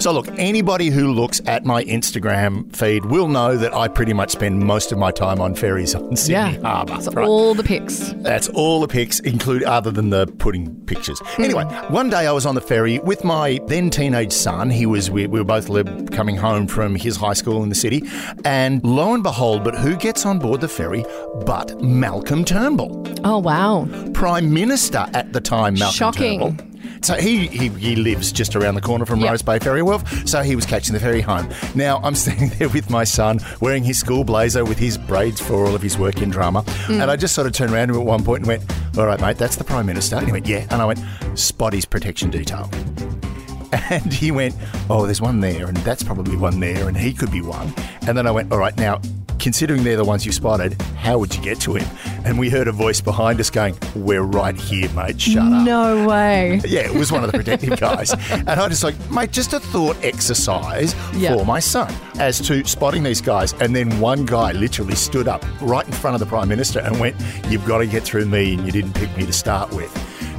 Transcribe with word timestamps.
So, 0.00 0.12
look, 0.12 0.28
anybody 0.38 0.88
who 0.88 1.12
looks 1.12 1.42
at 1.46 1.66
my 1.66 1.84
Instagram 1.84 2.74
feed 2.74 3.04
will 3.04 3.28
know 3.28 3.56
that 3.58 3.74
I 3.74 3.86
pretty 3.86 4.14
much 4.14 4.30
spend 4.30 4.58
most 4.58 4.92
of 4.92 4.98
my 4.98 5.10
time 5.10 5.40
on 5.42 5.54
ferries 5.54 5.94
on 5.94 6.16
Sydney 6.16 6.32
Yeah. 6.32 6.60
Harbour. 6.62 6.94
It's 6.96 7.14
right? 7.14 7.26
all 7.28 7.54
the 7.54 7.62
pics. 7.62 8.14
That's 8.16 8.48
all 8.48 8.80
the 8.80 8.88
pics, 8.88 9.20
include 9.20 9.62
other 9.62 9.90
than 9.90 10.08
the 10.08 10.26
pudding 10.26 10.74
pictures. 10.86 11.20
Hmm. 11.22 11.42
Anyway, 11.44 11.64
one 11.90 12.08
day 12.08 12.26
I 12.26 12.32
was 12.32 12.46
on 12.46 12.54
the 12.54 12.62
ferry 12.62 12.98
with 13.00 13.24
my 13.24 13.60
then 13.66 13.90
teenage 13.90 14.32
son. 14.32 14.70
He 14.70 14.86
was 14.86 15.10
we, 15.10 15.26
we 15.26 15.38
were 15.38 15.44
both 15.44 15.68
coming 16.10 16.36
home 16.36 16.66
from 16.66 16.94
his 16.94 17.16
high 17.16 17.34
school 17.34 17.62
in 17.62 17.68
the 17.68 17.74
city, 17.74 18.02
and 18.46 18.82
lo 18.82 19.12
and 19.12 19.22
behold, 19.22 19.64
but 19.64 19.74
who 19.74 19.96
gets 19.96 20.24
on 20.24 20.38
board 20.38 20.62
the 20.62 20.68
ferry 20.68 21.04
but 21.44 21.78
Malcolm 21.82 22.44
Turnbull, 22.44 23.06
Oh, 23.22 23.38
wow. 23.38 23.86
Prime 24.14 24.52
Minister 24.52 25.06
at 25.12 25.32
the 25.34 25.40
time. 25.42 25.74
Malcolm 25.74 25.94
Shocking. 25.94 26.40
Turnbull. 26.40 26.66
So 27.02 27.14
he, 27.14 27.46
he 27.46 27.68
he 27.68 27.96
lives 27.96 28.30
just 28.30 28.54
around 28.54 28.74
the 28.74 28.80
corner 28.80 29.06
from 29.06 29.20
Yep. 29.20 29.30
Rose 29.30 29.42
Bay 29.42 29.58
Ferry 29.58 29.82
Wharf. 29.82 30.28
So 30.28 30.42
he 30.42 30.54
was 30.54 30.66
catching 30.66 30.92
the 30.92 31.00
ferry 31.00 31.20
home. 31.22 31.48
Now 31.74 31.98
I'm 32.02 32.14
standing 32.24 32.50
there 32.58 32.68
with 32.68 32.90
my 32.90 33.04
son, 33.04 33.40
wearing 33.60 33.82
his 33.84 33.98
school 33.98 34.22
blazer 34.24 34.64
with 34.64 34.78
his 34.78 34.98
braids 34.98 35.40
for 35.40 35.64
all 35.66 35.74
of 35.74 35.82
his 35.82 35.96
work 35.98 36.20
in 36.22 36.30
drama, 36.30 36.62
mm. 36.62 37.00
and 37.00 37.10
I 37.10 37.16
just 37.16 37.34
sort 37.34 37.46
of 37.46 37.52
turned 37.52 37.72
around 37.72 37.88
to 37.88 37.94
him 37.94 38.00
at 38.00 38.06
one 38.06 38.22
point 38.24 38.40
and 38.40 38.48
went, 38.48 38.62
"All 38.98 39.06
right, 39.06 39.20
mate, 39.20 39.38
that's 39.38 39.56
the 39.56 39.64
Prime 39.64 39.86
Minister." 39.86 40.16
And 40.16 40.26
he 40.26 40.32
went, 40.32 40.46
"Yeah," 40.46 40.66
and 40.70 40.82
I 40.82 40.84
went, 40.84 41.00
"Spotty's 41.34 41.84
protection 41.86 42.30
detail." 42.30 42.70
And 43.90 44.12
he 44.12 44.30
went, 44.32 44.54
Oh, 44.88 45.04
there's 45.04 45.20
one 45.20 45.38
there, 45.40 45.66
and 45.66 45.76
that's 45.78 46.02
probably 46.02 46.36
one 46.36 46.58
there, 46.60 46.88
and 46.88 46.96
he 46.96 47.12
could 47.12 47.30
be 47.30 47.40
one. 47.40 47.72
And 48.06 48.16
then 48.18 48.26
I 48.26 48.30
went, 48.32 48.50
All 48.52 48.58
right, 48.58 48.76
now, 48.76 49.00
considering 49.38 49.84
they're 49.84 49.96
the 49.96 50.04
ones 50.04 50.26
you 50.26 50.32
spotted, 50.32 50.80
how 50.96 51.18
would 51.18 51.34
you 51.34 51.40
get 51.42 51.60
to 51.60 51.74
him? 51.76 51.88
And 52.24 52.38
we 52.38 52.50
heard 52.50 52.68
a 52.68 52.72
voice 52.72 53.00
behind 53.00 53.40
us 53.40 53.50
going, 53.50 53.76
We're 53.96 54.22
right 54.22 54.56
here, 54.56 54.88
mate, 54.90 55.20
shut 55.20 55.38
up. 55.52 55.64
No 55.66 56.06
way. 56.06 56.60
Yeah, 56.70 56.80
it 56.82 56.94
was 56.94 57.10
one 57.10 57.24
of 57.24 57.32
the 57.32 57.38
protective 57.38 57.78
guys. 57.80 58.12
And 58.30 58.48
I 58.48 58.68
just 58.68 58.84
like, 58.84 58.94
mate, 59.10 59.30
just 59.32 59.52
a 59.52 59.60
thought 59.60 59.96
exercise 60.04 60.94
Yeah. 61.14 61.36
for 61.36 61.44
my 61.44 61.58
son 61.60 61.92
as 62.18 62.38
to 62.46 62.64
spotting 62.64 63.02
these 63.02 63.20
guys. 63.20 63.52
And 63.54 63.74
then 63.74 63.98
one 64.00 64.24
guy 64.26 64.52
literally 64.52 64.94
stood 64.94 65.26
up 65.28 65.44
right 65.60 65.86
in 65.86 65.92
front 65.92 66.14
of 66.14 66.20
the 66.20 66.26
Prime 66.26 66.48
Minister 66.48 66.80
and 66.80 67.00
went, 67.00 67.16
You've 67.48 67.64
got 67.66 67.78
to 67.78 67.86
get 67.86 68.02
through 68.04 68.26
me, 68.26 68.54
and 68.54 68.64
you 68.66 68.72
didn't 68.72 68.92
pick 68.94 69.14
me 69.16 69.26
to 69.26 69.32
start 69.32 69.72
with. 69.72 69.90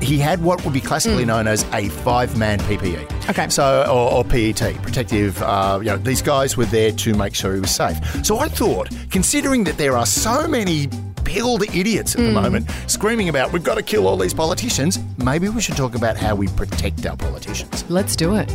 He 0.01 0.17
had 0.17 0.41
what 0.41 0.63
would 0.65 0.73
be 0.73 0.81
classically 0.81 1.25
known 1.25 1.47
as 1.47 1.63
a 1.73 1.89
five 1.89 2.35
man 2.37 2.59
PPE. 2.61 3.05
Mm. 3.07 3.29
Okay. 3.29 3.49
So, 3.49 3.83
or, 3.83 4.11
or 4.11 4.23
PET, 4.23 4.57
protective, 4.81 5.41
uh, 5.43 5.77
you 5.81 5.87
know, 5.89 5.97
these 5.97 6.21
guys 6.23 6.57
were 6.57 6.65
there 6.65 6.91
to 6.91 7.13
make 7.13 7.35
sure 7.35 7.53
he 7.53 7.59
was 7.59 7.69
safe. 7.71 7.97
So 8.25 8.39
I 8.39 8.47
thought, 8.47 8.89
considering 9.11 9.63
that 9.65 9.77
there 9.77 9.95
are 9.97 10.05
so 10.07 10.47
many 10.47 10.87
pilled 11.23 11.63
idiots 11.75 12.15
at 12.15 12.21
the 12.21 12.27
Mm. 12.29 12.41
moment 12.43 12.69
screaming 12.87 13.29
about 13.29 13.51
we've 13.53 13.63
got 13.63 13.75
to 13.75 13.81
kill 13.83 14.07
all 14.07 14.17
these 14.17 14.33
politicians, 14.33 14.99
maybe 15.17 15.49
we 15.49 15.61
should 15.61 15.77
talk 15.77 15.95
about 15.95 16.17
how 16.17 16.35
we 16.35 16.47
protect 16.49 17.05
our 17.05 17.15
politicians. 17.17 17.83
Let's 17.89 18.15
do 18.15 18.35
it. 18.35 18.49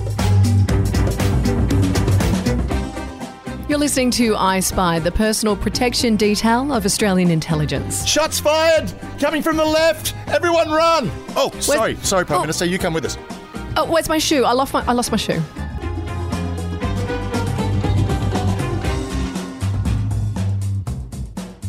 You're 3.69 3.78
listening 3.81 4.12
to 4.12 4.37
I 4.37 4.61
Spy, 4.61 5.00
the 5.00 5.11
personal 5.11 5.56
protection 5.56 6.14
detail 6.17 6.72
of 6.72 6.84
Australian 6.84 7.33
intelligence. 7.33 8.06
Shots 8.06 8.39
fired! 8.39 8.92
Coming 9.19 9.42
from 9.42 9.56
the 9.56 9.64
left! 9.64 10.14
Everyone 10.28 10.70
run! 10.70 11.11
Oh, 11.34 11.50
sorry, 11.59 11.97
sorry, 12.03 12.25
Prime 12.25 12.39
Oh. 12.39 12.42
Minister, 12.42 12.64
you 12.64 12.78
come 12.78 12.94
with 12.94 13.05
us. 13.05 13.19
Oh, 13.77 13.84
where's 13.91 14.09
my 14.09 14.19
shoe? 14.19 14.44
I 14.44 14.53
lost 14.53 14.72
my 14.72 14.84
I 14.87 14.92
lost 14.92 15.11
my 15.11 15.17
shoe. 15.17 15.42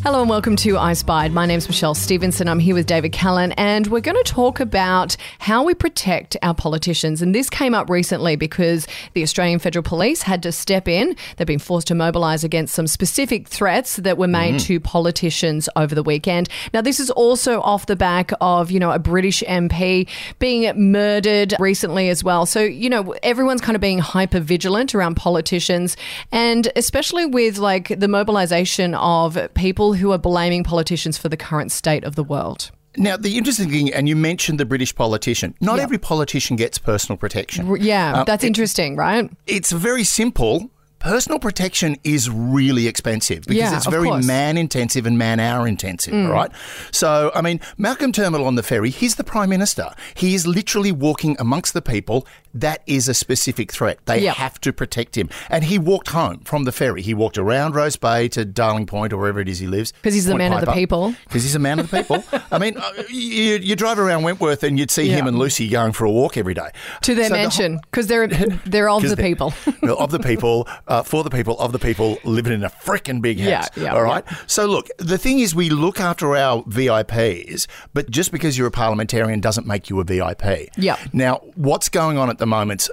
Hello 0.08 0.22
and 0.22 0.30
welcome 0.30 0.56
to 0.56 0.78
I 0.78 0.94
Spied. 0.94 1.34
My 1.34 1.46
name's 1.46 1.68
Michelle 1.68 1.94
Stevenson. 1.94 2.48
I'm 2.48 2.60
here 2.60 2.74
with 2.74 2.86
David 2.86 3.12
Callan, 3.12 3.52
and 3.58 3.88
we're 3.88 4.00
going 4.00 4.16
to 4.16 4.24
talk 4.24 4.62
about 4.62 5.18
how 5.38 5.66
we 5.66 5.74
protect 5.74 6.38
our 6.42 6.54
politicians. 6.54 7.22
And 7.22 7.36
this 7.36 7.50
came 7.50 7.76
up 7.76 7.90
recently 7.90 8.38
because 8.38 8.88
the 9.16 9.22
Australian 9.22 9.60
Federal 9.60 9.84
Police 9.84 10.22
had 10.22 10.42
to 10.44 10.54
step 10.54 10.88
in. 10.88 11.14
They've 11.36 11.46
been 11.46 11.60
forced 11.60 11.88
to 11.88 11.94
mobilise 11.96 12.46
against 12.46 12.74
some 12.74 12.88
specific 12.88 13.50
threats 13.50 13.98
that 13.98 14.18
were 14.18 14.30
made 14.30 14.56
mm-hmm. 14.56 14.68
to 14.68 14.80
politicians 14.80 15.68
over 15.76 15.94
the 15.94 16.04
weekend. 16.04 16.48
Now, 16.74 16.80
this 16.80 17.02
is 17.02 17.12
also 17.12 17.60
off 17.60 17.88
the 17.88 17.98
back 17.98 18.32
of, 18.40 18.72
you 18.72 18.80
know, 18.80 18.92
a 18.92 19.00
British 19.00 19.44
MP 19.46 20.08
being 20.40 20.90
murdered 20.90 21.54
recently 21.60 22.08
as 22.08 22.24
well. 22.24 22.46
So, 22.46 22.62
you 22.62 22.90
know, 22.90 23.14
everyone's 23.24 23.60
kind 23.60 23.76
of 23.76 23.82
being 23.82 24.00
hyper 24.00 24.40
vigilant 24.40 24.96
around 24.96 25.16
politicians, 25.16 25.98
and 26.32 26.72
especially 26.78 27.26
with 27.26 27.58
like 27.58 28.00
the 28.00 28.08
mobilisation 28.08 28.96
of 28.96 29.38
people 29.54 29.97
who 29.98 30.12
are 30.12 30.18
blaming 30.18 30.64
politicians 30.64 31.18
for 31.18 31.30
the 31.30 31.38
current 31.38 31.72
state 31.72 32.04
of 32.04 32.16
the 32.16 32.24
world. 32.24 32.72
Now, 33.00 33.16
the 33.16 33.38
interesting 33.38 33.70
thing, 33.70 33.94
and 33.94 34.10
you 34.10 34.16
mentioned 34.16 34.60
the 34.60 34.66
British 34.66 34.96
politician, 34.96 35.54
not 35.62 35.78
Yeah. 35.78 35.84
every 35.84 36.00
politician 36.00 36.56
gets 36.56 36.80
personal 36.80 37.16
protection. 37.18 37.76
Yeah, 37.80 38.14
Um, 38.22 38.24
that's 38.26 38.44
it- 38.44 38.48
interesting, 38.48 38.96
right? 38.96 39.30
It's 39.46 39.72
very 39.72 40.04
simple. 40.04 40.72
Personal 41.00 41.40
protection 41.40 41.96
is 42.04 42.30
really 42.30 42.88
expensive 42.88 43.42
because 43.46 43.72
Yeah, 43.72 43.78
it's 43.78 43.86
very. 43.88 44.08
Mm. 44.10 44.26
man 44.26 44.58
intensive 44.58 45.06
and 45.06 45.18
man 45.18 45.40
hour 45.40 45.68
intensive, 45.68 46.14
all 46.14 46.32
right? 46.32 46.50
So, 46.92 47.32
I 47.36 47.42
mean, 47.42 47.60
Malcolm 47.78 48.12
Turnbull 48.12 48.46
on 48.46 48.56
the 48.56 48.64
ferry, 48.64 48.90
he's 48.90 49.16
the 49.16 49.24
Prime 49.24 49.50
Minister. 49.50 49.92
He 50.16 50.34
is 50.34 50.48
literally 50.48 50.92
walking 50.92 51.36
amongst 51.40 51.74
the 51.74 51.82
people. 51.82 52.26
That 52.54 52.82
is 52.88 53.08
a 53.08 53.14
specific 53.14 53.72
threat. 53.72 54.00
They 54.06 54.22
Yep. 54.24 54.36
have 54.38 54.62
to 54.62 54.74
protect 54.74 55.16
him. 55.18 55.30
And 55.50 55.66
he 55.66 55.78
walked 55.78 56.10
home 56.10 56.40
from 56.46 56.64
the 56.64 56.72
ferry. 56.72 57.02
He 57.04 57.14
walked 57.14 57.38
around 57.38 57.76
Rose 57.76 57.96
Bay 57.98 58.28
to 58.30 58.46
Darling 58.46 58.86
Point 58.88 59.14
or 59.14 59.18
wherever 59.18 59.40
it 59.40 59.48
is 59.50 59.60
he 59.60 59.68
lives. 59.68 59.92
Because 60.02 60.14
he's 60.16 60.26
the 60.26 60.36
man 60.36 60.54
of 60.54 60.62
the 60.62 60.72
people. 60.72 61.14
Because 61.26 61.44
he's 61.44 61.56
a 61.56 61.60
man 61.60 61.78
of 61.80 61.92
the 61.92 61.98
people. 61.98 62.24
I 62.52 62.58
mean, 62.58 62.78
uh, 62.78 62.92
you, 63.10 63.58
you 63.58 63.76
drive 63.76 64.00
around 64.00 64.24
Wentworth 64.24 64.64
and 64.64 64.80
you'd 64.80 64.90
see 64.90 65.10
him 65.10 65.28
and 65.28 65.38
Lucy 65.38 65.68
going 65.70 65.92
for 65.92 66.06
a 66.06 66.12
walk 66.12 66.38
every 66.38 66.54
day. 66.56 66.70
To 67.04 67.14
their 67.14 67.26
So 67.26 67.34
the 67.36 67.40
mansion 67.40 67.80
because 67.92 68.08
they're 68.08 68.28
they're 68.66 68.90
of 68.98 69.04
the 69.08 69.18
people. 69.18 69.54
Of 69.84 70.10
the 70.12 70.20
people, 70.20 70.68
uh, 70.88 71.04
for 71.04 71.24
the 71.24 71.30
people, 71.30 71.60
of 71.60 71.72
the 71.72 71.80
people, 71.80 72.18
living 72.24 72.54
in 72.54 72.64
a 72.64 72.70
freaking 72.70 73.22
big 73.22 73.40
Yeah, 73.40 73.58
house. 73.62 73.70
yeah, 73.78 73.94
all 73.94 74.04
right. 74.04 74.24
So 74.48 74.66
look, 74.66 74.90
the 74.98 75.18
thing 75.18 75.40
is, 75.40 75.54
we 75.56 75.70
look 75.70 76.00
after 76.00 76.36
our 76.36 76.64
VIPs, 76.64 77.68
but 77.94 78.10
just 78.10 78.32
because 78.32 78.58
you're 78.58 78.68
a 78.68 78.72
parliamentarian 78.72 79.40
doesn't 79.40 79.68
make 79.68 79.90
you 79.90 80.00
a 80.00 80.04
VIP. 80.04 80.70
Yeah. 80.78 80.98
Now, 81.14 81.38
what's 81.56 81.90
going 81.90 82.18
on 82.18 82.30
at 82.30 82.38
the 82.38 82.48
moment? 82.48 82.90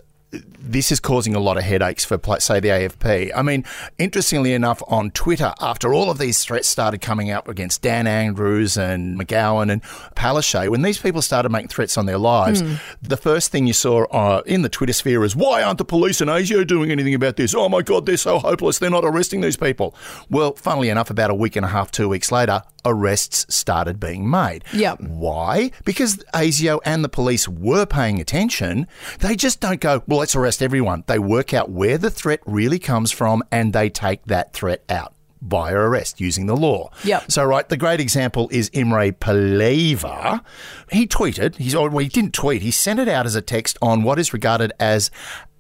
This 0.58 0.90
is 0.90 0.98
causing 1.00 1.34
a 1.34 1.38
lot 1.40 1.56
of 1.58 1.62
headaches 1.64 2.04
for, 2.04 2.18
say, 2.40 2.58
the 2.60 2.68
AFP. 2.68 3.30
I 3.34 3.42
mean, 3.42 3.64
interestingly 3.98 4.54
enough, 4.54 4.82
on 4.88 5.10
Twitter, 5.10 5.52
after 5.60 5.92
all 5.92 6.10
of 6.10 6.18
these 6.18 6.42
threats 6.42 6.68
started 6.68 7.00
coming 7.00 7.30
out 7.30 7.48
against 7.48 7.82
Dan 7.82 8.06
Andrews 8.06 8.76
and 8.78 9.18
McGowan 9.20 9.70
and 9.70 9.82
Palaszczuk, 10.16 10.70
when 10.70 10.82
these 10.82 10.98
people 10.98 11.20
started 11.22 11.50
making 11.50 11.68
threats 11.68 11.98
on 11.98 12.06
their 12.06 12.18
lives, 12.18 12.60
Hmm. 12.62 12.74
the 13.02 13.16
first 13.16 13.50
thing 13.52 13.66
you 13.66 13.72
saw 13.72 14.04
uh, 14.04 14.42
in 14.46 14.62
the 14.62 14.68
Twitter 14.68 14.92
sphere 14.94 15.22
is, 15.24 15.36
why 15.36 15.62
aren't 15.62 15.78
the 15.78 15.84
police 15.84 16.20
in 16.20 16.28
ASIO 16.28 16.66
doing 16.66 16.90
anything 16.90 17.14
about 17.14 17.36
this? 17.36 17.54
Oh 17.54 17.68
my 17.68 17.82
God, 17.82 18.06
they're 18.06 18.16
so 18.16 18.38
hopeless. 18.38 18.78
They're 18.78 18.90
not 18.90 19.04
arresting 19.04 19.42
these 19.42 19.56
people. 19.56 19.94
Well, 20.30 20.54
funnily 20.54 20.88
enough, 20.88 21.10
about 21.10 21.30
a 21.30 21.34
week 21.34 21.56
and 21.56 21.64
a 21.66 21.68
half, 21.68 21.90
two 21.90 22.08
weeks 22.08 22.32
later, 22.32 22.62
arrests 22.86 23.46
started 23.54 23.98
being 23.98 24.28
made. 24.28 24.62
Yep. 24.72 25.00
Why? 25.00 25.70
Because 25.84 26.16
ASIO 26.34 26.80
and 26.84 27.02
the 27.04 27.08
police 27.08 27.48
were 27.48 27.86
paying 27.86 28.20
attention. 28.20 28.86
They 29.20 29.36
just 29.36 29.60
don't 29.60 29.80
go, 29.80 30.02
well, 30.06 30.20
let's 30.24 30.34
arrest 30.34 30.62
everyone. 30.62 31.04
They 31.06 31.18
work 31.18 31.52
out 31.52 31.68
where 31.68 31.98
the 31.98 32.08
threat 32.08 32.40
really 32.46 32.78
comes 32.78 33.12
from 33.12 33.42
and 33.52 33.74
they 33.74 33.90
take 33.90 34.24
that 34.24 34.54
threat 34.54 34.82
out 34.88 35.12
via 35.42 35.74
arrest 35.74 36.18
using 36.18 36.46
the 36.46 36.56
law. 36.56 36.88
Yep. 37.04 37.30
So, 37.30 37.44
right, 37.44 37.68
the 37.68 37.76
great 37.76 38.00
example 38.00 38.48
is 38.50 38.70
Imre 38.72 39.12
Paleva. 39.12 40.42
He 40.90 41.06
tweeted, 41.06 41.56
he's, 41.56 41.74
or 41.74 41.90
well, 41.90 41.98
he 41.98 42.08
didn't 42.08 42.32
tweet, 42.32 42.62
he 42.62 42.70
sent 42.70 43.00
it 43.00 43.06
out 43.06 43.26
as 43.26 43.34
a 43.34 43.42
text 43.42 43.76
on 43.82 44.02
what 44.02 44.18
is 44.18 44.32
regarded 44.32 44.72
as 44.80 45.10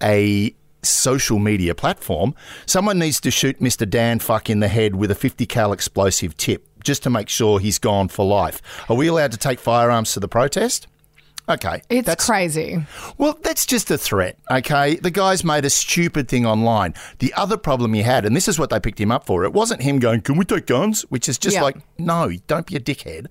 a 0.02 0.54
social 0.80 1.38
media 1.38 1.74
platform. 1.74 2.34
Someone 2.64 2.98
needs 2.98 3.20
to 3.20 3.30
shoot 3.30 3.60
Mr. 3.60 3.86
Dan 3.86 4.18
Fuck 4.18 4.48
in 4.48 4.60
the 4.60 4.68
head 4.68 4.96
with 4.96 5.10
a 5.10 5.14
50 5.14 5.44
cal 5.44 5.74
explosive 5.74 6.38
tip 6.38 6.66
just 6.82 7.02
to 7.02 7.10
make 7.10 7.28
sure 7.28 7.58
he's 7.58 7.78
gone 7.78 8.08
for 8.08 8.24
life. 8.24 8.62
Are 8.88 8.96
we 8.96 9.08
allowed 9.08 9.32
to 9.32 9.38
take 9.38 9.58
firearms 9.58 10.14
to 10.14 10.20
the 10.20 10.28
protest? 10.28 10.86
Okay. 11.48 11.82
It's 11.90 12.06
that's- 12.06 12.24
crazy. 12.26 12.84
well, 13.18 13.38
that's 13.42 13.66
just 13.66 13.90
a 13.90 13.98
threat, 13.98 14.38
okay? 14.50 14.96
The 14.96 15.10
guy's 15.10 15.44
made 15.44 15.64
a 15.66 15.70
stupid 15.70 16.26
thing 16.28 16.46
online. 16.46 16.94
The 17.18 17.34
other 17.34 17.56
problem 17.58 17.92
he 17.92 18.00
had, 18.02 18.24
and 18.24 18.34
this 18.34 18.48
is 18.48 18.58
what 18.58 18.70
they 18.70 18.80
picked 18.80 18.98
him 18.98 19.10
up 19.10 19.26
for, 19.26 19.44
it 19.44 19.52
wasn't 19.52 19.82
him 19.82 19.98
going, 19.98 20.22
Can 20.22 20.36
we 20.38 20.46
take 20.46 20.66
guns? 20.66 21.02
Which 21.10 21.28
is 21.28 21.36
just 21.38 21.56
Yeah. 21.56 21.62
like, 21.62 21.76
no, 21.98 22.30
don't 22.46 22.66
be 22.66 22.76
a 22.76 22.80
dickhead. 22.80 23.26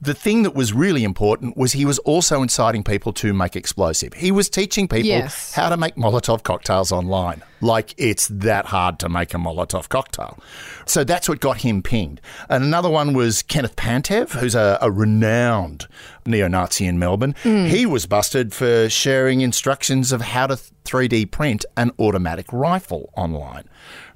The 0.00 0.14
thing 0.14 0.44
that 0.44 0.54
was 0.54 0.72
really 0.72 1.04
important 1.04 1.56
was 1.58 1.72
he 1.72 1.84
was 1.84 1.98
also 2.00 2.40
inciting 2.42 2.82
people 2.84 3.12
to 3.14 3.34
make 3.34 3.54
explosive. 3.54 4.14
He 4.14 4.32
was 4.32 4.48
teaching 4.48 4.88
people 4.88 5.06
Yes. 5.08 5.52
how 5.52 5.68
to 5.68 5.76
make 5.76 5.94
Molotov 5.96 6.42
cocktails 6.44 6.90
online. 6.90 7.42
Like 7.60 7.92
it's 7.98 8.28
that 8.28 8.66
hard 8.66 8.98
to 9.00 9.08
make 9.08 9.34
a 9.34 9.36
Molotov 9.36 9.88
cocktail. 9.88 10.38
So 10.86 11.02
that's 11.04 11.28
what 11.28 11.40
got 11.40 11.58
him 11.62 11.82
pinged. 11.82 12.20
And 12.48 12.62
another 12.64 12.88
one 12.88 13.14
was 13.14 13.42
Kenneth 13.42 13.74
Pantev, 13.74 14.30
who's 14.30 14.54
a, 14.54 14.78
a 14.80 14.90
renowned 14.92 15.88
neo 16.24 16.46
Nazi 16.46 16.86
in 16.86 16.98
Melbourne. 17.00 17.34
He 17.66 17.86
was 17.86 18.06
busted 18.06 18.52
for 18.54 18.88
sharing 18.88 19.40
instructions 19.40 20.12
of 20.12 20.20
how 20.20 20.46
to 20.46 20.54
3D 20.84 21.30
print 21.30 21.64
an 21.76 21.92
automatic 21.98 22.46
rifle 22.52 23.10
online. 23.16 23.64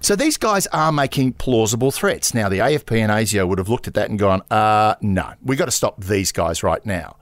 So 0.01 0.17
these 0.17 0.37
guys 0.37 0.67
are 0.69 0.91
making 0.91 1.35
plausible 1.35 1.91
threats. 1.91 2.35
Now, 2.35 2.49
the 2.49 2.59
AFP 2.59 2.99
and 2.99 3.13
ASIO 3.13 3.47
would 3.47 3.59
have 3.59 3.69
looked 3.69 3.87
at 3.87 3.95
that 3.95 4.11
and 4.11 4.19
gone, 4.19 4.43
uh, 4.51 4.95
no, 5.01 5.35
we've 5.43 5.59
got 5.59 5.67
to 5.67 5.71
stop 5.71 6.03
these 6.03 6.33
guys 6.33 6.63
right 6.63 6.85
now. 6.85 7.17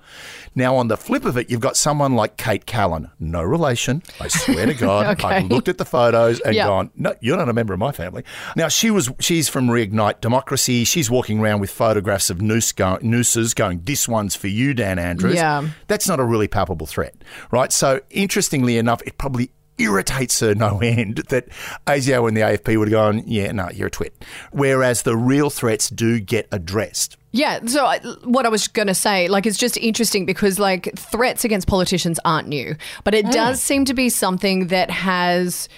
Now, 0.55 0.75
on 0.77 0.89
the 0.89 0.97
flip 0.97 1.25
of 1.25 1.37
it, 1.37 1.49
you've 1.51 1.61
got 1.61 1.77
someone 1.77 2.15
like 2.17 2.37
Kate 2.37 2.67
Callan, 2.67 3.11
no 3.21 3.43
relation. 3.43 4.03
I 4.21 4.27
swear 4.29 4.67
to 4.67 4.75
God, 4.87 5.07
Okay. 5.19 5.29
I've 5.29 5.47
looked 5.51 5.69
at 5.69 5.79
the 5.79 5.85
photos 5.85 6.41
and 6.41 6.55
Yeah. 6.57 6.67
gone, 6.67 6.91
no, 6.97 7.15
you're 7.21 7.37
not 7.37 7.49
a 7.49 7.53
member 7.53 7.73
of 7.73 7.79
my 7.79 7.93
family. 7.93 8.25
Now, 8.57 8.67
she 8.69 8.91
was 8.91 9.11
she's 9.21 9.49
from 9.49 9.69
Reignite 9.69 10.21
Democracy. 10.21 10.85
She's 10.85 11.09
walking 11.11 11.39
around 11.39 11.61
with 11.61 11.71
photographs 11.71 12.31
of 12.31 12.43
noose 12.43 12.73
go, 12.73 12.99
nooses 13.01 13.55
going, 13.55 13.83
this 13.85 14.09
one's 14.09 14.35
for 14.35 14.49
you, 14.49 14.75
Dan 14.75 14.99
Andrews. 14.99 15.37
Yeah. 15.37 15.69
That's 15.87 16.09
not 16.09 16.19
a 16.19 16.25
really 16.25 16.49
palpable 16.49 16.87
threat, 16.87 17.15
right? 17.53 17.73
So, 17.73 18.01
interestingly 18.11 18.77
enough, 18.77 19.03
it 19.07 19.19
probably 19.19 19.51
irritates 19.81 20.41
her 20.41 20.55
no 20.55 20.79
end 20.81 21.19
that 21.29 21.49
ASIO 21.87 22.29
and 22.29 22.37
the 22.37 22.43
AFP 22.43 22.79
would 22.79 22.89
have 22.89 22.93
gone, 22.93 23.23
yeah, 23.27 23.53
no, 23.53 23.69
you're 23.71 23.89
a 23.89 23.91
twit. 23.91 24.25
Whereas 24.53 25.03
the 25.03 25.17
real 25.17 25.51
threats 25.51 25.89
do 25.89 26.21
get 26.21 26.49
addressed. 26.53 27.17
Yeah, 27.33 27.65
so 27.67 27.87
I, 27.87 28.01
what 28.25 28.45
I 28.45 28.49
was 28.49 28.67
going 28.67 28.89
to 28.89 28.95
say, 28.95 29.29
like, 29.29 29.47
it's 29.47 29.57
just 29.57 29.77
interesting 29.77 30.27
because, 30.27 30.59
like, 30.59 30.93
threats 30.97 31.45
against 31.45 31.69
politicians 31.69 32.19
aren't 32.25 32.49
new, 32.49 32.75
but 33.05 33.15
it 33.15 33.27
mm. 33.27 33.33
does 33.33 33.63
seem 33.63 33.85
to 33.85 33.95
be 33.95 34.09
something 34.09 34.67
that 34.69 34.91
has 34.91 35.69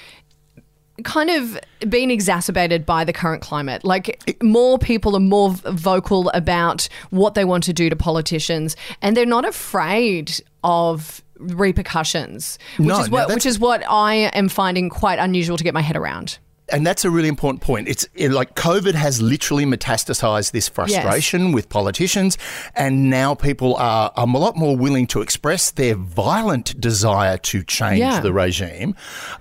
kind 1.04 1.30
of 1.30 1.58
been 1.88 2.10
exacerbated 2.10 2.86
by 2.86 3.04
the 3.04 3.12
current 3.12 3.42
climate. 3.42 3.84
Like, 3.84 4.38
more 4.42 4.78
people 4.78 5.14
are 5.16 5.20
more 5.20 5.50
vocal 5.50 6.30
about 6.30 6.88
what 7.10 7.34
they 7.34 7.44
want 7.44 7.64
to 7.64 7.72
do 7.72 7.90
to 7.90 7.96
politicians, 7.96 8.74
and 9.02 9.16
they're 9.16 9.26
not 9.26 9.44
afraid 9.46 10.40
of 10.64 11.22
repercussions, 11.42 12.58
which 12.76 12.88
No, 12.88 13.00
is 13.00 13.10
what 13.10 13.18
that's- 13.28 13.34
which 13.34 13.46
is 13.46 13.58
what 13.58 13.82
I 13.88 14.14
am 14.34 14.48
finding 14.48 14.88
quite 14.88 15.18
unusual 15.18 15.56
to 15.56 15.64
get 15.64 15.74
my 15.74 15.80
head 15.80 15.96
around. 15.96 16.38
And 16.72 16.86
that's 16.86 17.04
a 17.04 17.10
really 17.10 17.28
important 17.28 17.60
point. 17.62 17.86
It's 17.88 18.08
it, 18.14 18.30
like 18.32 18.54
COVID 18.54 18.94
has 18.94 19.20
literally 19.20 19.64
metastasized 19.66 20.52
this 20.52 20.68
frustration 20.68 21.52
with 21.52 21.68
politicians, 21.68 22.38
and 22.74 23.10
now 23.10 23.34
people 23.34 23.76
are, 23.76 24.10
are 24.16 24.26
a 24.26 24.38
lot 24.38 24.56
more 24.56 24.76
willing 24.76 25.06
to 25.08 25.20
express 25.20 25.70
their 25.70 25.94
violent 25.94 26.80
desire 26.80 27.36
to 27.38 27.62
change 27.62 27.98
Yeah. 28.00 28.20
the 28.20 28.32
regime, 28.32 28.94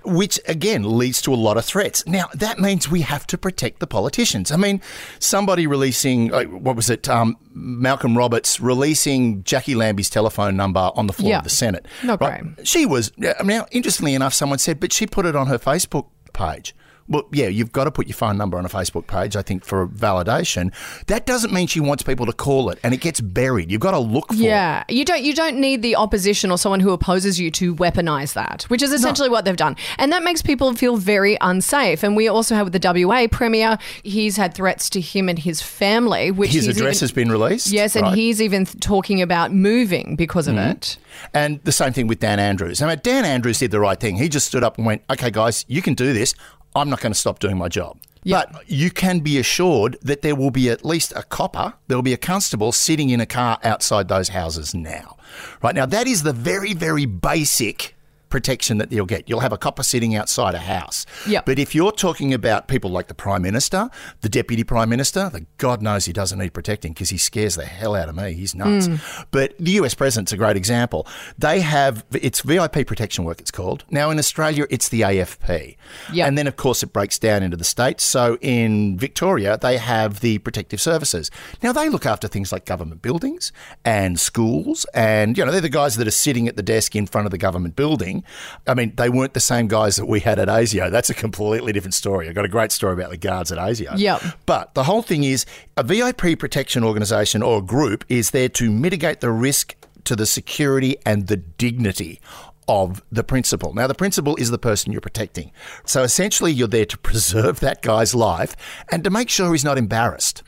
which 0.04 0.40
again 0.48 0.98
leads 0.98 1.22
to 1.24 1.34
a 1.34 1.36
lot 1.36 1.58
of 1.58 1.64
threats. 1.66 2.06
Now, 2.06 2.26
that 2.34 2.60
means 2.60 2.90
we 2.92 3.02
have 3.02 3.26
to 3.28 3.38
protect 3.38 3.80
the 3.80 3.88
politicians. 3.88 4.52
I 4.52 4.58
mean, 4.58 4.82
somebody 5.20 5.66
releasing, 5.68 6.34
uh, 6.34 6.44
what 6.44 6.76
was 6.76 6.90
it, 6.90 7.08
um, 7.08 7.38
Malcolm 7.54 8.18
Roberts 8.18 8.60
releasing 8.60 9.44
Jacqui 9.44 9.76
Lambie's 9.76 10.10
telephone 10.10 10.58
number 10.58 10.92
on 10.96 11.08
the 11.08 11.14
floor 11.14 11.30
Yeah. 11.32 11.38
of 11.40 11.44
the 11.46 11.50
Senate. 11.50 11.86
Not 12.04 12.20
great. 12.20 12.42
She 12.68 12.86
was, 12.86 13.12
now, 13.18 13.66
interestingly 13.72 14.16
enough, 14.16 14.34
someone 14.34 14.60
said, 14.60 14.80
but 14.80 14.92
she 14.92 15.08
put 15.08 15.26
it 15.26 15.36
on 15.36 15.48
her 15.48 15.58
Facebook 15.58 16.08
page. 16.34 16.76
Well, 17.12 17.28
yeah, 17.32 17.48
you've 17.48 17.72
got 17.74 17.84
to 17.84 17.92
put 17.92 18.08
your 18.08 18.16
phone 18.16 18.38
number 18.38 18.58
on 18.58 18.66
a 18.66 18.70
Facebook 18.70 19.06
page, 19.06 19.36
I 19.36 19.42
think, 19.42 19.66
for 19.66 19.86
validation. 19.88 20.74
That 21.08 21.26
doesn't 21.26 21.52
mean 21.54 21.68
she 21.68 21.80
wants 21.82 22.04
people 22.04 22.26
to 22.26 22.34
call 22.34 22.70
it, 22.70 22.80
and 22.84 22.94
it 22.94 23.02
gets 23.02 23.20
buried. 23.20 23.70
You've 23.70 23.82
got 23.82 23.92
to 23.92 24.00
look 24.00 24.28
for 24.30 24.34
it. 24.36 24.40
Yeah, 24.40 24.84
you 24.88 25.04
don't 25.06 25.22
you 25.22 25.34
don't 25.34 25.58
need 25.58 25.82
the 25.82 25.96
opposition 25.98 26.52
or 26.52 26.58
someone 26.58 26.80
who 26.80 26.92
opposes 26.92 27.40
you 27.40 27.52
to 27.52 27.76
weaponize 27.76 28.34
that, 28.34 28.64
which 28.70 28.82
is 28.82 28.94
essentially 28.94 29.30
what 29.30 29.46
they've 29.46 29.56
done, 29.58 29.76
and 29.98 30.12
that 30.14 30.24
makes 30.24 30.42
people 30.42 30.74
feel 30.74 30.96
very 30.98 31.38
unsafe. 31.42 32.02
And 32.04 32.16
we 32.16 32.28
also 32.30 32.56
have 32.56 32.72
with 32.72 32.82
the 32.82 33.06
WA 33.08 33.28
premier, 33.30 33.78
he's 34.04 34.38
had 34.38 34.54
threats 34.54 34.90
to 34.92 35.02
him 35.02 35.28
and 35.28 35.38
his 35.38 35.62
family, 35.62 36.32
which 36.32 36.52
His 36.54 36.68
address 36.68 36.98
even- 36.98 37.00
has 37.02 37.12
been 37.12 37.32
released. 37.32 37.68
Yes, 37.68 37.96
and 37.96 38.04
right? 38.04 38.10
Mm-hmm. 38.12 38.16
he's 38.16 38.42
even 38.42 38.66
th- 38.66 38.80
talking 38.80 39.22
about 39.22 39.52
moving 39.54 40.16
because 40.16 40.48
of 40.48 40.56
it. 40.58 40.98
And 41.34 41.62
the 41.66 41.72
same 41.74 41.92
thing 41.92 42.08
with 42.08 42.20
Dan 42.20 42.40
Andrews. 42.40 42.82
I 42.82 42.88
mean, 42.88 43.00
Dan 43.04 43.26
Andrews 43.26 43.60
did 43.60 43.72
the 43.72 43.80
right 43.80 44.00
thing. 44.00 44.16
He 44.16 44.30
just 44.30 44.48
stood 44.48 44.64
up 44.64 44.78
and 44.78 44.86
went, 44.86 45.02
okay, 45.10 45.30
guys, 45.30 45.66
you 45.68 45.82
can 45.82 45.94
do 45.94 46.14
this. 46.14 46.34
I'm 46.76 46.90
not 46.90 47.02
going 47.02 47.14
to 47.14 47.20
stop 47.20 47.40
doing 47.40 47.58
my 47.58 47.68
job. 47.68 47.98
Yeah. 48.24 48.44
But 48.52 48.70
you 48.70 48.92
can 48.92 49.20
be 49.22 49.40
assured 49.40 49.98
that 50.04 50.22
there 50.22 50.36
will 50.36 50.52
be 50.52 50.70
at 50.70 50.86
least 50.86 51.12
a 51.16 51.24
copper, 51.24 51.74
there 51.88 51.98
will 51.98 52.04
be 52.04 52.14
a 52.14 52.18
constable 52.18 52.72
sitting 52.72 53.10
in 53.10 53.20
a 53.20 53.26
car 53.26 53.60
outside 53.64 54.08
those 54.08 54.30
houses 54.30 54.76
now. 54.76 55.18
Right 55.62 55.74
now, 55.74 55.86
that 55.88 56.08
is 56.08 56.24
the 56.24 56.34
very, 56.34 56.74
very 56.74 57.06
basic 57.06 57.96
protection 58.32 58.80
that 58.80 58.92
you'll 58.92 59.06
get. 59.06 59.30
You'll 59.30 59.42
have 59.42 59.54
a 59.54 59.58
copper 59.58 59.84
sitting 59.84 60.16
outside 60.16 60.56
a 60.56 60.60
house. 60.60 61.06
Yep. 61.28 61.46
But 61.46 61.60
if 61.60 61.76
you're 61.76 61.92
talking 61.92 62.34
about 62.34 62.68
people 62.68 62.90
like 62.90 63.08
the 63.08 63.14
Prime 63.14 63.44
Minister, 63.44 63.90
the 64.22 64.30
Deputy 64.30 64.64
Prime 64.64 64.90
Minister, 64.90 65.30
the 65.30 65.46
God 65.58 65.82
knows 65.82 66.06
he 66.06 66.14
doesn't 66.14 66.40
need 66.40 66.54
protecting 66.54 66.94
because 66.94 67.10
he 67.10 67.18
scares 67.18 67.56
the 67.56 67.66
hell 67.66 67.96
out 67.96 68.10
of 68.10 68.16
me. 68.16 68.34
He's 68.34 68.56
nuts. 68.56 68.88
Hmm. 68.88 68.96
But 69.30 69.54
the 69.60 69.72
US 69.72 69.94
President's 69.94 70.32
a 70.32 70.38
great 70.38 70.58
example. 70.58 71.06
They 71.38 71.60
have, 71.62 72.04
it's 72.12 72.42
VIP 72.42 72.88
protection 72.88 73.26
work, 73.26 73.40
it's 73.40 73.52
called. 73.52 73.84
Now 73.92 74.10
in 74.10 74.18
Australia, 74.18 74.66
it's 74.70 74.90
the 74.90 75.02
AFP. 75.02 75.76
Yep. 76.14 76.28
And 76.28 76.38
then, 76.38 76.48
of 76.48 76.56
course, 76.56 76.82
it 76.82 76.94
breaks 76.94 77.20
down 77.20 77.44
into 77.44 77.58
the 77.58 77.64
states. 77.64 78.04
So 78.04 78.38
in 78.42 78.98
Victoria, 78.98 79.58
they 79.62 79.78
have 79.78 80.22
the 80.22 80.40
protective 80.40 80.82
services. 80.82 81.30
Now 81.62 81.74
they 81.74 81.90
look 81.90 82.06
after 82.06 82.28
things 82.28 82.52
like 82.52 82.66
government 82.66 83.02
buildings 83.02 83.52
and 83.84 84.20
schools. 84.20 84.86
And, 84.94 85.38
you 85.38 85.46
know, 85.46 85.52
they're 85.52 85.62
the 85.62 85.70
guys 85.70 85.98
that 85.98 86.08
are 86.08 86.12
sitting 86.12 86.48
at 86.48 86.56
the 86.56 86.64
desk 86.64 86.96
in 86.96 87.06
front 87.06 87.26
of 87.28 87.32
the 87.32 87.38
government 87.38 87.76
building. 87.76 88.21
I 88.68 88.74
mean, 88.74 88.94
they 88.96 89.10
weren't 89.10 89.34
the 89.34 89.40
same 89.40 89.68
guys 89.68 89.96
that 89.96 90.06
we 90.06 90.20
had 90.20 90.40
at 90.40 90.48
ASIO. 90.48 90.92
That's 90.92 91.10
a 91.10 91.14
completely 91.14 91.72
different 91.72 91.94
story. 91.94 92.28
I've 92.28 92.36
got 92.36 92.46
a 92.46 92.50
great 92.50 92.72
story 92.72 92.94
about 92.94 93.10
the 93.10 93.18
guards 93.18 93.52
at 93.52 93.58
ASIO. 93.58 93.98
Yep. 93.98 94.22
But 94.46 94.74
the 94.74 94.84
whole 94.84 95.02
thing 95.02 95.24
is 95.24 95.46
a 95.78 95.84
VIP 95.84 96.40
protection 96.40 96.84
organisation 96.84 97.42
or 97.42 97.62
group 97.62 98.06
is 98.10 98.32
there 98.32 98.50
to 98.50 98.72
mitigate 98.72 99.22
the 99.22 99.32
risk 99.32 99.76
to 100.06 100.16
the 100.16 100.26
security 100.26 100.98
and 101.06 101.28
the 101.28 101.38
dignity 101.38 102.20
of 102.68 103.04
the 103.12 103.24
principal. 103.24 103.74
Now, 103.74 103.88
the 103.88 103.96
principal 103.96 104.36
is 104.38 104.50
the 104.50 104.58
person 104.58 104.92
you're 104.92 105.02
protecting. 105.02 105.52
So 105.86 106.04
essentially, 106.04 106.52
you're 106.52 106.68
there 106.68 106.86
to 106.86 106.98
preserve 106.98 107.60
that 107.60 107.82
guy's 107.82 108.16
life 108.16 108.56
and 108.92 109.04
to 109.04 109.10
make 109.10 109.30
sure 109.30 109.52
he's 109.52 109.66
not 109.66 109.78
embarrassed. 109.78 110.44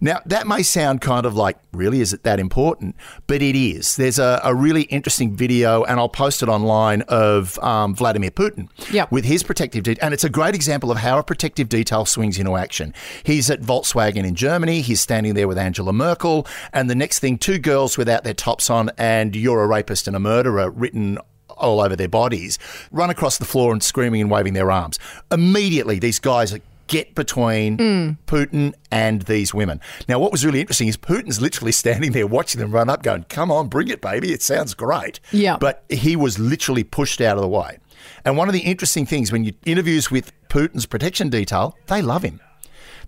Now, 0.00 0.20
that 0.26 0.46
may 0.46 0.62
sound 0.62 1.00
kind 1.00 1.26
of 1.26 1.34
like, 1.34 1.58
really, 1.72 2.00
is 2.00 2.12
it 2.12 2.22
that 2.22 2.38
important? 2.38 2.94
But 3.26 3.42
it 3.42 3.56
is. 3.56 3.96
There's 3.96 4.18
a, 4.18 4.40
a 4.44 4.54
really 4.54 4.82
interesting 4.82 5.36
video, 5.36 5.84
and 5.84 5.98
I'll 5.98 6.08
post 6.08 6.42
it 6.42 6.48
online, 6.48 7.02
of 7.08 7.58
um, 7.58 7.94
Vladimir 7.94 8.30
Putin 8.30 8.68
Yep. 8.92 9.10
with 9.10 9.24
his 9.24 9.42
protective 9.42 9.82
detail. 9.84 10.04
And 10.04 10.14
it's 10.14 10.24
a 10.24 10.30
great 10.30 10.54
example 10.54 10.90
of 10.90 10.98
how 10.98 11.18
a 11.18 11.22
protective 11.22 11.68
detail 11.68 12.04
swings 12.04 12.38
into 12.38 12.56
action. 12.56 12.94
He's 13.24 13.50
at 13.50 13.60
Volkswagen 13.60 14.24
in 14.24 14.34
Germany. 14.34 14.80
He's 14.80 15.00
standing 15.00 15.34
there 15.34 15.48
with 15.48 15.58
Angela 15.58 15.92
Merkel. 15.92 16.46
And 16.72 16.88
the 16.88 16.94
next 16.94 17.18
thing, 17.18 17.38
two 17.38 17.58
girls 17.58 17.98
without 17.98 18.24
their 18.24 18.34
tops 18.34 18.70
on, 18.70 18.90
and 18.98 19.34
you're 19.34 19.62
a 19.62 19.66
rapist 19.66 20.06
and 20.06 20.14
a 20.16 20.20
murderer 20.20 20.70
written 20.70 21.18
all 21.56 21.80
over 21.80 21.96
their 21.96 22.08
bodies, 22.08 22.56
run 22.92 23.10
across 23.10 23.38
the 23.38 23.44
floor 23.44 23.72
and 23.72 23.82
screaming 23.82 24.20
and 24.20 24.30
waving 24.30 24.52
their 24.52 24.70
arms. 24.70 24.98
Immediately, 25.32 25.98
these 25.98 26.20
guys 26.20 26.56
get 26.88 27.14
between 27.14 27.76
hmm. 27.76 28.10
Putin 28.26 28.74
and 28.90 29.22
these 29.22 29.54
women. 29.54 29.80
Now, 30.08 30.18
what 30.18 30.32
was 30.32 30.44
really 30.44 30.60
interesting 30.60 30.88
is 30.88 30.96
Putin's 30.96 31.40
literally 31.40 31.72
standing 31.84 32.12
there 32.12 32.26
watching 32.26 32.60
them 32.60 32.72
run 32.72 32.90
up, 32.90 33.02
going, 33.02 33.24
Come 33.28 33.50
on, 33.52 33.68
bring 33.68 33.88
it, 33.88 34.00
baby. 34.00 34.32
It 34.32 34.42
sounds 34.42 34.74
great. 34.74 35.20
Yeah. 35.30 35.56
But 35.58 35.84
he 35.88 36.16
was 36.16 36.38
literally 36.38 36.84
pushed 36.84 37.20
out 37.20 37.36
of 37.36 37.42
the 37.42 37.48
way. 37.48 37.78
And 38.24 38.36
one 38.36 38.48
of 38.48 38.52
the 38.52 38.60
interesting 38.60 39.06
things 39.06 39.30
when 39.30 39.44
you 39.44 39.52
interviews 39.64 40.10
with 40.10 40.32
Putin's 40.48 40.86
protection 40.86 41.28
detail, 41.28 41.76
they 41.86 42.02
love 42.02 42.22
him. 42.22 42.40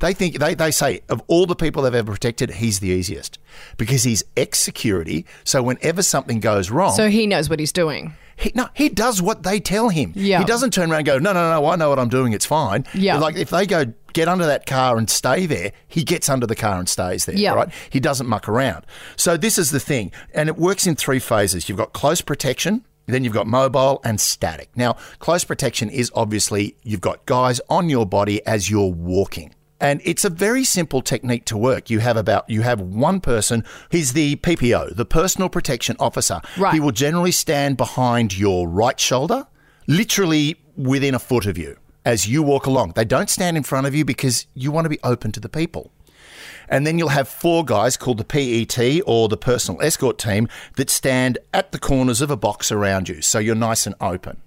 They 0.01 0.13
think 0.15 0.39
they, 0.39 0.55
they 0.55 0.71
say 0.71 1.01
of 1.09 1.23
all 1.29 1.47
the 1.47 1.55
people 1.57 1.83
they've 1.83 1.95
ever 1.95 2.13
protected, 2.13 2.51
he's 2.51 2.81
the 2.81 2.89
easiest 2.89 3.39
because 3.77 4.03
he's 4.03 4.23
ex 4.37 4.59
security. 4.59 5.27
So 5.45 5.63
whenever 5.63 6.03
something 6.03 6.41
goes 6.41 6.71
wrong, 6.71 6.95
So 6.95 7.09
he 7.09 7.27
knows 7.27 7.49
what 7.49 7.61
he's 7.61 7.73
doing. 7.73 8.15
he, 8.37 8.51
no, 8.55 8.69
he 8.75 8.89
does 8.89 9.21
what 9.23 9.43
they 9.43 9.61
tell 9.61 9.89
him. 9.91 10.13
Yeah. 10.17 10.39
He 10.41 10.45
doesn't 10.47 10.73
turn 10.73 10.91
around 10.91 11.01
and 11.01 11.07
go, 11.07 11.19
no, 11.19 11.33
no, 11.33 11.51
no, 11.61 11.67
I 11.67 11.77
know 11.77 11.89
what 11.91 11.99
I'm 11.99 12.09
doing. 12.09 12.33
It's 12.33 12.47
fine. 12.47 12.87
Yeah. 12.95 13.19
Like 13.19 13.37
if 13.37 13.51
they 13.51 13.67
go 13.67 13.85
get 14.13 14.27
under 14.27 14.47
that 14.47 14.67
car 14.67 14.97
and 14.97 15.09
stay 15.09 15.47
there, 15.47 15.73
he 15.87 16.03
gets 16.03 16.29
under 16.29 16.47
the 16.47 16.57
car 16.57 16.79
and 16.79 16.89
stays 16.89 17.27
there. 17.27 17.37
Yeah. 17.37 17.53
Right. 17.55 17.69
He 17.91 18.01
doesn't 18.01 18.27
muck 18.27 18.49
around. 18.49 18.87
So 19.17 19.37
this 19.37 19.59
is 19.59 19.71
the 19.71 19.81
thing, 19.81 20.11
and 20.35 20.49
it 20.49 20.57
works 20.57 20.87
in 20.87 20.97
three 20.97 21.19
phases. 21.21 21.69
You've 21.69 21.79
got 21.79 21.93
close 21.93 22.21
protection. 22.23 22.85
Then 23.07 23.25
you've 23.25 23.35
got 23.35 23.49
mobile 23.49 24.01
and 24.05 24.21
static. 24.21 24.71
Now, 24.77 24.93
close 25.19 25.43
protection 25.43 25.91
is 25.91 26.13
obviously 26.15 26.77
you've 26.85 27.01
got 27.01 27.27
guys 27.27 27.61
on 27.69 27.89
your 27.89 28.07
body 28.07 28.45
as 28.47 28.71
you're 28.71 28.93
walking. 28.93 29.53
And 29.81 30.03
it's 30.05 30.25
a 30.25 30.31
very 30.31 30.65
simple 30.65 31.01
technique 31.01 31.47
to 31.47 31.57
work. 31.57 31.89
You 31.89 32.01
have 32.01 32.17
about 32.17 32.49
you 32.51 32.63
have 32.63 32.81
one 32.81 33.21
person, 33.21 33.65
he's 33.91 34.13
the 34.13 34.37
PPO, 34.37 34.97
the 34.97 35.07
personal 35.07 35.49
protection 35.49 35.97
officer. 35.99 36.41
Right. 36.59 36.75
He 36.75 36.81
will 36.81 36.93
generally 36.93 37.33
stand 37.33 37.77
behind 37.77 38.37
your 38.37 38.69
right 38.69 39.01
shoulder, 39.01 39.47
literally 39.87 40.61
within 40.77 41.15
a 41.15 41.19
foot 41.19 41.47
of 41.47 41.57
you 41.57 41.77
as 42.05 42.29
you 42.29 42.43
walk 42.43 42.67
along. 42.67 42.93
They 42.95 43.05
don't 43.05 43.31
stand 43.31 43.57
in 43.57 43.63
front 43.63 43.87
of 43.87 43.95
you 43.95 44.05
because 44.05 44.47
you 44.55 44.71
want 44.71 44.85
to 44.85 44.91
be 44.91 45.01
open 45.03 45.33
to 45.33 45.41
the 45.41 45.49
people. 45.49 45.91
And 46.69 46.87
then 46.87 46.99
you'll 46.99 47.09
have 47.09 47.29
four 47.29 47.65
guys 47.65 47.97
called 47.97 48.19
the 48.19 48.25
PET 48.25 49.03
or 49.05 49.29
the 49.29 49.37
personal 49.37 49.83
escort 49.83 50.19
team 50.19 50.49
that 50.77 50.89
stand 50.89 51.39
at 51.53 51.73
the 51.73 51.79
corners 51.79 52.21
of 52.21 52.31
a 52.31 52.37
box 52.37 52.71
around 52.71 53.09
you. 53.09 53.23
So 53.23 53.39
you're 53.39 53.57
nice 53.57 53.87
and 53.87 53.97
open. 54.01 54.41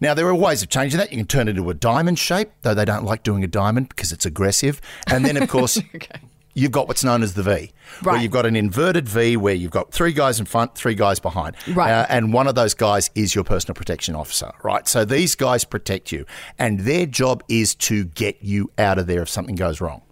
Now, 0.00 0.14
there 0.14 0.26
are 0.26 0.34
ways 0.34 0.62
of 0.62 0.68
changing 0.68 0.98
that. 0.98 1.10
You 1.10 1.18
can 1.18 1.26
turn 1.26 1.48
it 1.48 1.56
into 1.56 1.68
a 1.70 1.74
diamond 1.74 2.18
shape, 2.18 2.50
though 2.62 2.74
they 2.74 2.84
don't 2.84 3.04
like 3.04 3.22
doing 3.22 3.44
a 3.44 3.46
diamond 3.46 3.88
because 3.90 4.12
it's 4.12 4.24
aggressive. 4.26 4.80
And 5.08 5.24
then, 5.24 5.36
of 5.36 5.48
course, 5.48 5.78
you've 6.54 6.72
got 6.72 6.88
what's 6.88 7.04
known 7.04 7.22
as 7.22 7.34
the 7.34 7.42
V, 7.42 7.72
where 8.02 8.16
you've 8.16 8.32
got 8.32 8.46
an 8.46 8.56
inverted 8.56 9.08
V 9.08 9.36
where 9.36 9.54
you've 9.54 9.70
got 9.70 9.92
three 9.92 10.12
guys 10.12 10.40
in 10.40 10.46
front, 10.46 10.74
three 10.74 10.94
guys 10.94 11.18
behind. 11.20 11.56
Right. 11.68 11.90
Uh, 11.90 12.06
and 12.08 12.32
one 12.32 12.46
of 12.48 12.54
those 12.54 12.74
guys 12.74 13.10
is 13.14 13.34
your 13.34 13.44
personal 13.44 13.74
protection 13.74 14.14
officer, 14.14 14.52
right? 14.62 14.86
So 14.88 15.04
these 15.04 15.34
guys 15.34 15.64
protect 15.64 16.12
you, 16.12 16.24
and 16.58 16.80
their 16.80 17.06
job 17.06 17.42
is 17.48 17.74
to 17.76 18.04
get 18.04 18.42
you 18.42 18.70
out 18.78 18.98
of 18.98 19.06
there 19.06 19.22
if 19.22 19.28
something 19.28 19.54
goes 19.54 19.80
wrong. 19.80 20.02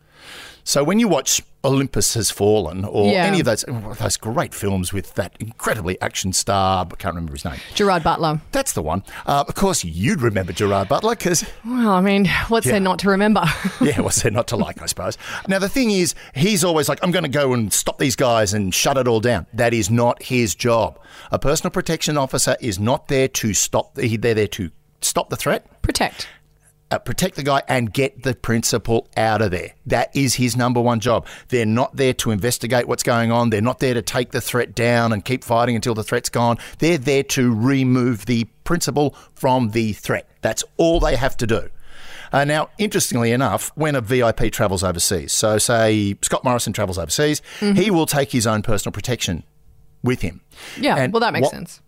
So 0.69 0.85
when 0.85 0.99
you 1.01 1.09
watch 1.09 1.41
Olympus 1.65 2.13
Has 2.13 2.31
Fallen 2.31 2.85
or 2.85 3.11
Yeah. 3.11 3.25
any 3.25 3.41
of 3.41 3.47
those 3.47 3.65
those 3.99 4.19
great 4.19 4.53
films 4.53 4.93
with 4.93 5.15
that 5.15 5.33
incredibly 5.41 5.99
action 6.03 6.35
star, 6.35 6.85
I 6.85 6.95
can't 6.97 7.15
remember 7.15 7.33
his 7.33 7.47
name. 7.47 7.59
Gerard 7.75 8.03
Butler. 8.05 8.43
That's 8.53 8.75
the 8.75 8.83
one. 8.83 9.03
Uh, 9.25 9.45
of 9.49 9.55
course, 9.55 9.83
you'd 9.83 10.21
remember 10.21 10.53
Gerard 10.53 10.89
Butler 10.91 11.13
because 11.17 11.47
Well, 11.65 11.89
I 11.93 12.03
mean, 12.03 12.27
what's 12.49 12.67
Yeah. 12.67 12.73
there 12.73 12.81
not 12.81 12.99
to 12.99 13.09
remember? 13.09 13.45
yeah, 13.81 14.03
what's 14.03 14.21
there 14.21 14.31
not 14.31 14.47
to 14.49 14.57
like, 14.57 14.83
I 14.83 14.85
suppose. 14.85 15.17
Now, 15.49 15.59
the 15.59 15.71
thing 15.71 15.91
is, 15.91 16.15
he's 16.35 16.63
always 16.63 16.87
like, 16.87 16.99
I'm 17.03 17.13
going 17.13 17.23
to 17.23 17.31
go 17.31 17.55
and 17.55 17.73
stop 17.73 17.97
these 17.97 18.15
guys 18.15 18.53
and 18.53 18.75
shut 18.75 18.99
it 18.99 19.09
all 19.09 19.21
down. 19.21 19.47
That 19.55 19.73
is 19.73 19.89
not 19.91 20.23
his 20.23 20.55
job. 20.55 21.01
A 21.33 21.39
personal 21.39 21.71
protection 21.71 22.19
officer 22.19 22.59
is 22.61 22.79
not 22.79 23.09
there 23.09 23.29
to 23.29 23.55
stop, 23.55 23.95
they're 23.95 24.35
there 24.35 24.47
to 24.49 24.71
stop 25.01 25.31
the 25.31 25.37
threat, 25.37 25.65
Protect. 25.81 26.29
Uh, 26.91 26.99
protect 26.99 27.37
the 27.37 27.43
guy, 27.43 27.63
and 27.69 27.93
get 27.93 28.23
the 28.23 28.35
principal 28.35 29.09
out 29.17 29.43
of 29.43 29.51
there. 29.51 29.73
That 29.87 30.15
is 30.17 30.35
his 30.37 30.57
number 30.57 30.81
one 30.81 31.01
job. 31.01 31.27
They're 31.49 31.67
not 31.67 31.97
there 31.97 32.15
to 32.15 32.31
investigate 32.31 32.89
what's 32.89 33.03
going 33.03 33.31
on. 33.31 33.51
They're 33.51 33.61
not 33.61 33.79
there 33.79 33.95
to 33.95 34.03
take 34.03 34.31
the 34.31 34.41
threat 34.41 34.75
down 34.75 35.13
and 35.13 35.25
keep 35.25 35.45
fighting 35.45 35.77
until 35.77 35.95
the 35.95 36.03
threat's 36.05 36.29
gone. 36.31 36.57
They're 36.79 36.97
there 36.99 37.23
to 37.25 37.55
remove 37.55 38.27
the 38.27 38.45
principal 38.65 39.15
from 39.35 39.71
the 39.71 39.93
threat. 39.93 40.29
That's 40.41 40.65
all 40.77 41.01
they 41.01 41.17
have 41.17 41.37
to 41.39 41.47
do. 41.47 41.69
Uh, 42.33 42.45
now, 42.45 42.69
interestingly 42.79 43.33
enough, 43.33 43.71
when 43.75 43.95
a 43.95 44.01
VIP 44.03 44.53
travels 44.53 44.85
overseas, 44.85 45.33
so 45.33 45.57
say 45.57 46.15
Scott 46.23 46.45
Morrison 46.45 46.75
travels 46.75 46.99
overseas, 46.99 47.41
he 47.61 47.91
will 47.91 48.05
take 48.07 48.33
his 48.33 48.47
own 48.47 48.61
personal 48.63 48.93
protection 48.93 49.45
with 50.03 50.21
him. 50.21 50.43
Yeah, 50.79 50.97
And 50.97 51.13
well, 51.13 51.21
that 51.21 51.33
makes 51.33 51.45
what- 51.45 51.53
sense. 51.53 51.81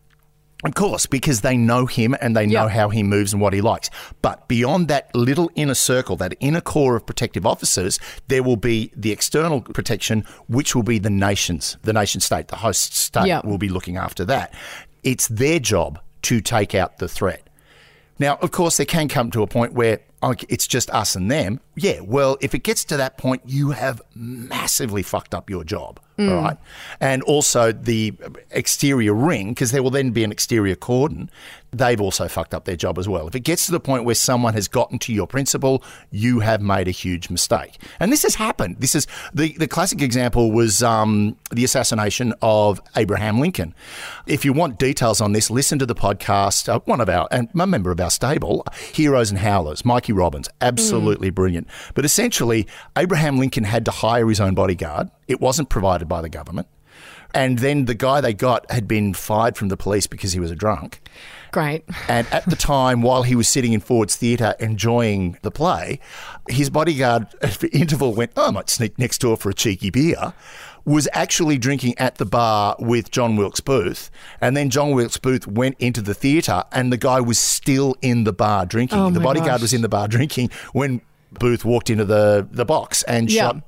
Of 0.64 0.74
course, 0.74 1.06
because 1.06 1.40
they 1.40 1.56
know 1.56 1.86
him 1.86 2.14
and 2.20 2.36
they 2.36 2.46
know 2.46 2.64
Yeah. 2.66 2.68
how 2.68 2.88
he 2.90 3.02
moves 3.02 3.32
and 3.32 3.40
what 3.40 3.52
he 3.52 3.60
likes. 3.60 3.88
But 4.22 4.46
beyond 4.48 4.88
that 4.88 5.14
little 5.14 5.50
inner 5.54 5.74
circle, 5.74 6.16
that 6.16 6.34
inner 6.40 6.60
core 6.60 6.96
of 6.96 7.06
protective 7.06 7.46
officers, 7.46 7.98
there 8.28 8.42
will 8.42 8.56
be 8.56 8.92
the 8.96 9.10
external 9.12 9.60
protection, 9.62 10.24
which 10.48 10.74
will 10.74 10.82
be 10.82 10.98
the 10.98 11.10
nations, 11.10 11.76
the 11.82 11.92
nation 11.92 12.20
state, 12.20 12.48
the 12.48 12.56
host 12.56 12.94
state 12.94 13.26
Yeah. 13.26 13.40
will 13.44 13.58
be 13.58 13.68
looking 13.68 13.96
after 13.96 14.24
that. 14.26 14.52
It's 15.02 15.28
their 15.28 15.58
job 15.58 15.98
to 16.22 16.40
take 16.40 16.74
out 16.74 16.98
the 16.98 17.08
threat. 17.08 17.42
Now, 18.18 18.36
of 18.42 18.50
course, 18.50 18.76
there 18.76 18.84
can 18.86 19.08
come 19.08 19.30
to 19.30 19.42
a 19.42 19.46
point 19.46 19.72
where 19.72 20.00
okay, 20.22 20.46
it's 20.48 20.66
just 20.66 20.90
us 20.90 21.16
and 21.16 21.30
them. 21.30 21.60
Yeah, 21.76 22.00
well, 22.00 22.36
if 22.40 22.54
it 22.54 22.62
gets 22.62 22.84
to 22.86 22.96
that 22.96 23.16
point, 23.18 23.42
you 23.46 23.70
have 23.70 24.02
massively 24.14 25.02
fucked 25.02 25.34
up 25.34 25.48
your 25.48 25.64
job. 25.64 26.00
All 26.28 26.42
right. 26.42 26.56
And 27.00 27.22
also 27.22 27.72
the 27.72 28.12
exterior 28.50 29.14
ring, 29.14 29.50
because 29.50 29.70
there 29.72 29.82
will 29.82 29.90
then 29.90 30.10
be 30.10 30.22
an 30.22 30.32
exterior 30.32 30.74
cordon, 30.74 31.30
they've 31.72 32.00
also 32.00 32.28
fucked 32.28 32.52
up 32.52 32.64
their 32.64 32.76
job 32.76 32.98
as 32.98 33.08
well. 33.08 33.26
If 33.26 33.34
it 33.34 33.40
gets 33.40 33.66
to 33.66 33.72
the 33.72 33.80
point 33.80 34.04
where 34.04 34.14
someone 34.14 34.54
has 34.54 34.68
gotten 34.68 34.98
to 35.00 35.12
your 35.14 35.26
principal, 35.26 35.82
you 36.10 36.40
have 36.40 36.60
made 36.60 36.88
a 36.88 36.90
huge 36.90 37.30
mistake. 37.30 37.78
And 38.00 38.12
this 38.12 38.22
has 38.24 38.34
happened. 38.34 38.76
This 38.80 38.94
is 38.94 39.06
the, 39.32 39.52
the 39.56 39.68
classic 39.68 40.02
example 40.02 40.50
was 40.52 40.82
um, 40.82 41.36
the 41.52 41.64
assassination 41.64 42.34
of 42.42 42.80
Abraham 42.96 43.40
Lincoln. 43.40 43.74
If 44.26 44.44
you 44.44 44.52
want 44.52 44.78
details 44.78 45.20
on 45.20 45.32
this, 45.32 45.50
listen 45.50 45.78
to 45.78 45.86
the 45.86 45.94
podcast. 45.94 46.68
Uh, 46.68 46.80
one 46.84 47.00
of 47.00 47.08
our, 47.08 47.28
and 47.30 47.48
a 47.58 47.66
member 47.66 47.90
of 47.90 48.00
our 48.00 48.10
stable, 48.10 48.66
Heroes 48.92 49.30
and 49.30 49.38
Howlers, 49.38 49.84
Mikey 50.10 50.18
Robins, 50.18 50.48
absolutely 50.60 51.30
mm. 51.30 51.34
brilliant. 51.34 51.68
But 51.94 52.04
essentially, 52.04 52.66
Abraham 52.96 53.38
Lincoln 53.38 53.64
had 53.64 53.84
to 53.84 53.90
hire 53.90 54.28
his 54.28 54.40
own 54.40 54.54
bodyguard. 54.54 55.08
It 55.28 55.40
wasn't 55.40 55.68
provided 55.68 56.08
by 56.08 56.20
the 56.20 56.28
government. 56.28 56.66
And 57.32 57.60
then 57.60 57.84
the 57.84 57.94
guy 57.94 58.20
they 58.20 58.34
got 58.34 58.68
had 58.72 58.88
been 58.88 59.14
fired 59.14 59.56
from 59.56 59.68
the 59.68 59.76
police 59.76 60.08
because 60.08 60.32
he 60.32 60.40
was 60.40 60.50
a 60.50 60.56
drunk. 60.56 61.00
Great. 61.52 61.84
And 62.08 62.26
at 62.32 62.44
the 62.46 62.56
time, 62.56 63.02
while 63.02 63.22
he 63.22 63.36
was 63.36 63.48
sitting 63.48 63.72
in 63.72 63.78
Ford's 63.78 64.16
Theatre 64.16 64.56
enjoying 64.58 65.38
the 65.42 65.52
play, 65.52 66.00
his 66.48 66.70
bodyguard 66.70 67.28
at 67.40 67.60
the 67.60 67.68
interval 67.68 68.12
went, 68.14 68.32
oh, 68.36 68.48
I 68.48 68.50
might 68.50 68.68
sneak 68.68 68.98
next 68.98 69.20
door 69.20 69.36
for 69.36 69.48
a 69.48 69.54
cheeky 69.54 69.90
beer. 69.90 70.32
Was 70.84 71.08
actually 71.12 71.58
drinking 71.58 71.98
at 71.98 72.16
the 72.16 72.24
bar 72.24 72.74
with 72.78 73.10
John 73.10 73.36
Wilkes 73.36 73.60
Booth. 73.60 74.10
And 74.40 74.56
then 74.56 74.70
John 74.70 74.92
Wilkes 74.92 75.18
Booth 75.18 75.46
went 75.46 75.76
into 75.78 76.00
the 76.00 76.14
theatre 76.14 76.64
and 76.72 76.92
the 76.92 76.96
guy 76.96 77.20
was 77.20 77.38
still 77.38 77.96
in 78.02 78.24
the 78.24 78.32
bar 78.32 78.66
drinking. 78.66 78.98
Oh 78.98 79.10
the 79.10 79.20
bodyguard 79.20 79.52
gosh. 79.52 79.60
was 79.62 79.72
in 79.72 79.82
the 79.82 79.88
bar 79.88 80.08
drinking 80.08 80.50
when 80.72 81.02
Booth 81.32 81.64
walked 81.64 81.90
into 81.90 82.04
the, 82.04 82.48
the 82.50 82.64
box 82.64 83.02
and 83.04 83.30
Yeah. 83.30 83.42
shot 83.48 83.62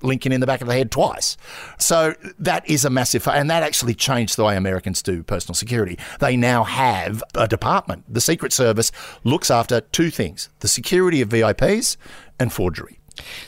Lincoln 0.00 0.30
in 0.30 0.40
the 0.40 0.46
back 0.46 0.60
of 0.60 0.68
the 0.68 0.74
head 0.74 0.92
twice. 0.92 1.36
So 1.78 2.14
that 2.38 2.68
is 2.70 2.84
a 2.84 2.90
massive, 2.90 3.26
and 3.26 3.50
that 3.50 3.64
actually 3.64 3.94
changed 3.94 4.36
the 4.36 4.44
way 4.44 4.56
Americans 4.56 5.02
do 5.02 5.24
personal 5.24 5.54
security. 5.54 5.98
They 6.20 6.36
now 6.36 6.62
have 6.62 7.20
a 7.34 7.48
department. 7.48 8.04
The 8.08 8.20
Secret 8.20 8.52
Service 8.52 8.92
looks 9.24 9.50
after 9.50 9.80
two 9.80 10.10
things 10.10 10.50
the 10.60 10.68
security 10.68 11.20
of 11.20 11.30
VIPs 11.30 11.96
and 12.38 12.52
forgery. 12.52 12.97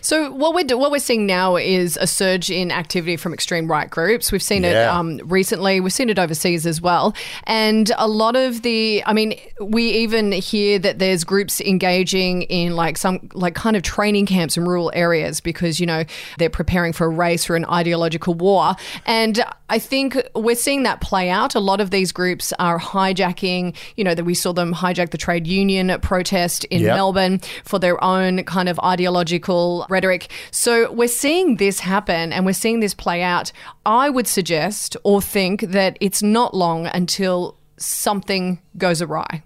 So 0.00 0.30
what 0.32 0.54
we're 0.54 0.64
do- 0.64 0.78
what 0.78 0.90
we're 0.90 0.98
seeing 0.98 1.26
now 1.26 1.56
is 1.56 1.96
a 2.00 2.06
surge 2.06 2.50
in 2.50 2.70
activity 2.70 3.16
from 3.16 3.32
extreme 3.34 3.70
right 3.70 3.88
groups. 3.88 4.32
We've 4.32 4.42
seen 4.42 4.64
it 4.64 4.76
um, 4.76 5.18
recently. 5.24 5.80
We've 5.80 5.92
seen 5.92 6.08
it 6.10 6.18
overseas 6.18 6.66
as 6.66 6.80
well, 6.80 7.14
and 7.44 7.90
a 7.98 8.08
lot 8.08 8.36
of 8.36 8.62
the. 8.62 9.02
I 9.06 9.12
mean, 9.12 9.38
we 9.60 9.84
even 9.90 10.32
hear 10.32 10.78
that 10.78 10.98
there's 10.98 11.24
groups 11.24 11.60
engaging 11.60 12.42
in 12.42 12.76
like 12.76 12.96
some 12.98 13.28
like 13.34 13.54
kind 13.54 13.76
of 13.76 13.82
training 13.82 14.26
camps 14.26 14.56
in 14.56 14.64
rural 14.64 14.90
areas 14.94 15.40
because 15.40 15.80
you 15.80 15.86
know 15.86 16.04
they're 16.38 16.50
preparing 16.50 16.92
for 16.92 17.06
a 17.06 17.10
race 17.10 17.48
or 17.50 17.56
an 17.56 17.64
ideological 17.66 18.34
war, 18.34 18.74
and 19.06 19.44
I 19.68 19.78
think 19.78 20.20
we're 20.34 20.56
seeing 20.56 20.82
that 20.84 21.00
play 21.00 21.30
out. 21.30 21.54
A 21.54 21.60
lot 21.60 21.80
of 21.80 21.90
these 21.90 22.12
groups 22.12 22.52
are 22.58 22.78
hijacking. 22.78 23.76
You 23.96 24.04
know 24.04 24.14
that 24.14 24.24
we 24.24 24.34
saw 24.34 24.52
them 24.52 24.74
hijack 24.74 25.10
the 25.10 25.18
trade 25.18 25.46
union 25.46 25.98
protest 26.00 26.64
in 26.64 26.80
Yep. 26.82 26.94
Melbourne 26.96 27.38
for 27.64 27.78
their 27.78 28.02
own 28.02 28.42
kind 28.44 28.68
of 28.68 28.80
ideological 28.80 29.59
rhetoric. 29.88 30.30
So 30.50 30.92
we're 30.92 31.08
seeing 31.08 31.56
this 31.56 31.80
happen 31.80 32.32
and 32.32 32.46
we're 32.46 32.52
seeing 32.52 32.80
this 32.80 32.94
play 32.94 33.22
out. 33.22 33.52
I 33.84 34.10
would 34.10 34.26
suggest 34.26 34.96
or 35.04 35.20
think 35.22 35.60
that 35.62 35.96
it's 36.00 36.22
not 36.22 36.54
long 36.54 36.86
until 36.86 37.56
something 37.76 38.60
goes 38.76 39.00
awry. 39.02 39.42